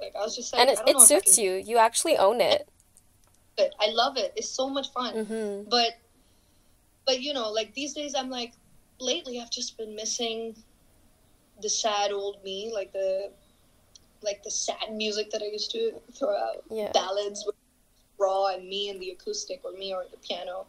[0.00, 1.52] Like I was just like, and it, it suits can you.
[1.54, 2.68] You actually own it.
[3.58, 4.32] I love it.
[4.36, 5.26] It's so much fun.
[5.26, 5.98] hmm but
[7.06, 8.52] but you know like these days i'm like
[9.00, 10.54] lately i've just been missing
[11.60, 13.30] the sad old me like the
[14.22, 16.92] like the sad music that i used to throw out Yeah.
[16.92, 17.56] ballads with
[18.18, 20.66] raw and me and the acoustic or me or the piano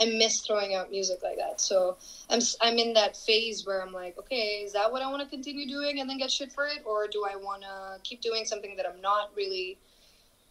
[0.00, 1.60] i miss throwing out music like that.
[1.60, 1.96] So
[2.30, 5.28] i'm i'm in that phase where i'm like okay is that what i want to
[5.28, 6.80] continue doing and then get shit for it?
[6.84, 9.78] Or do i want to keep doing something that i'm not really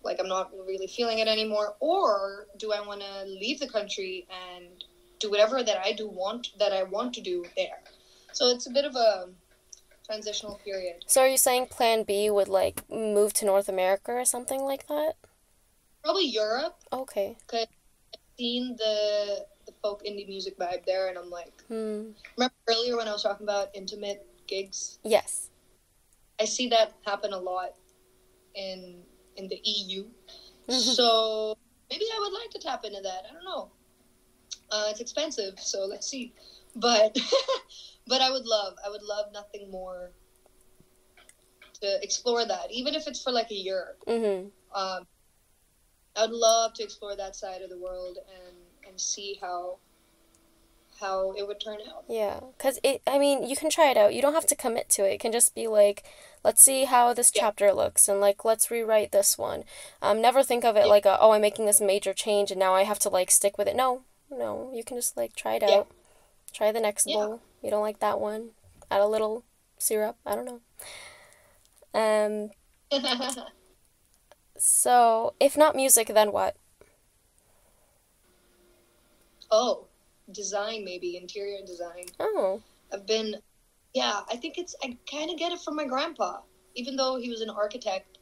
[0.04, 1.76] like i'm not really feeling it anymore?
[1.80, 4.84] Or do i want to leave the country and
[5.20, 7.80] do whatever that i do want that i want to do there?
[8.34, 9.30] So it's a bit of a
[10.06, 11.04] transitional period.
[11.06, 14.88] So are you saying Plan B would like move to North America or something like
[14.88, 15.16] that?
[16.04, 16.76] probably europe.
[16.92, 17.38] Okay.
[18.42, 22.18] Seen the the folk indie music vibe there and i'm like Hmm.
[22.36, 24.98] remember earlier when i was talking about intimate gigs?
[25.04, 25.50] Yes.
[26.40, 27.72] i see that happen a lot
[28.56, 28.80] in
[29.38, 30.02] in the eu
[30.68, 30.96] Mhm.
[30.98, 31.08] so
[31.92, 33.22] maybe i would like to tap into that.
[33.30, 33.64] I don't know.
[34.74, 36.26] Uh, it's expensive so let's see.
[36.88, 37.12] But
[38.12, 40.02] but i would love i would love nothing more
[41.82, 43.84] to explore that even if it's for like a year.
[44.08, 44.50] Hmm
[44.82, 45.02] um,
[46.16, 48.56] I would love to explore that side of the world and
[48.88, 49.78] and see how
[51.00, 52.04] how it would turn out.
[52.08, 54.14] Yeah, because it, I mean, you can try it out.
[54.14, 55.14] You don't have to commit to it.
[55.14, 56.04] It can just be like,
[56.44, 57.42] let's see how this Yeah.
[57.42, 59.64] chapter looks and like, let's rewrite this one.
[60.02, 60.86] Um, never think of it Yeah.
[60.92, 63.58] like, a, oh, I'm making this major change and now I have to like stick
[63.58, 63.76] with it.
[63.76, 65.78] No, no, you can just like try it Yeah.
[65.80, 65.88] out.
[66.54, 67.42] Try the next bowl.
[67.64, 68.52] You don't like that one.
[68.92, 69.44] Add a little
[69.80, 70.18] syrup.
[70.24, 70.62] I don't know.
[71.94, 72.52] Um,
[74.62, 76.56] so if not music, then what?
[79.52, 79.86] oh,
[80.32, 82.06] design maybe interior design.
[82.20, 83.36] Oh, I've been,
[83.94, 86.40] yeah, I think it's I kind of get it from my grandpa,
[86.76, 88.18] even though he was an architect.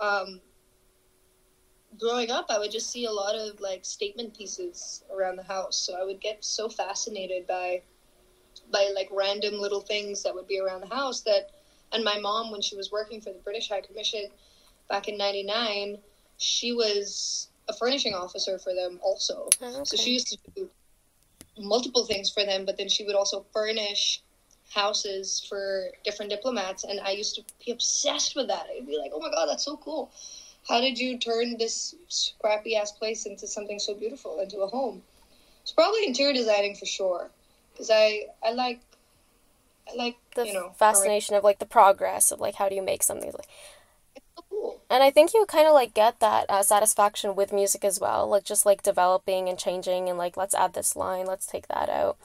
[0.00, 0.40] Um,
[1.98, 5.76] growing up, I would just see a lot of like statement pieces around the house,
[5.76, 7.82] so I would get so fascinated by
[8.72, 11.50] by like random little things that would be around the house that
[11.92, 14.26] and my mom when she was working for the British High Commission
[14.88, 15.98] back in 99
[16.38, 20.70] she was a furnishing officer for them also oh, so she used to do
[21.58, 24.22] multiple things for them, but then she would also furnish
[24.70, 26.84] houses for different diplomats.
[26.84, 28.66] And I used to be obsessed with that.
[28.76, 30.10] I'd be like, oh my God, that's so cool.
[30.68, 35.02] How did you turn this scrappy ass place into something so beautiful, into a home?
[35.62, 37.30] It's probably interior designing for sure.
[37.72, 38.80] Because I, I like,
[39.90, 42.82] I like, the you know, fascination of like the progress of like how do you
[42.82, 43.75] make something like It's so cool.
[44.88, 48.28] And I think you kind of like get that uh, satisfaction with music as well,
[48.28, 51.88] like just like developing and changing and like let's add this line, let's take that
[51.88, 52.16] out.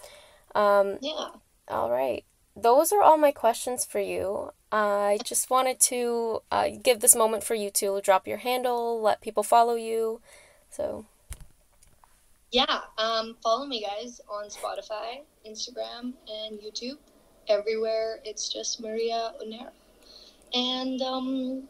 [0.54, 1.30] Um, Yeah.
[1.68, 2.24] all right,
[2.56, 4.52] those are all my questions for you.
[4.72, 9.22] I just wanted to uh, give this moment for you to drop your handle, let
[9.22, 10.22] people follow you.
[10.70, 11.06] So
[12.52, 16.98] Yeah, um, follow me guys on Spotify, Instagram, and YouTube.
[17.48, 19.72] Everywhere it's just Maria Unera.
[20.54, 21.68] And um,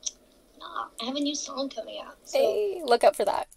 [1.01, 2.17] I have a new song coming out.
[2.23, 3.47] So hey, look out for that.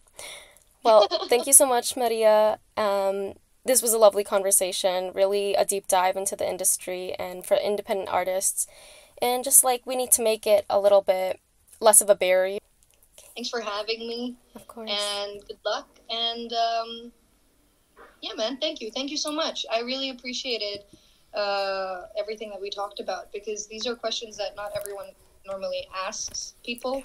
[0.83, 2.59] Well, thank you so much, Maria.
[2.77, 3.35] Um,
[3.65, 8.11] this was a lovely conversation, really a deep dive into the industry and for independent
[8.11, 8.67] artists.
[9.23, 11.41] And just like we need to make it a little bit
[11.81, 12.59] less of a barrier.
[13.35, 14.91] thanks for having me Of course.
[14.91, 15.89] and good luck.
[16.11, 17.13] And um,
[18.21, 18.91] yeah, man, thank you.
[18.91, 19.65] Thank you so much.
[19.73, 20.81] I really appreciated
[21.33, 25.07] uh, everything that we talked about because these are questions that not everyone
[25.47, 27.03] normally asks people.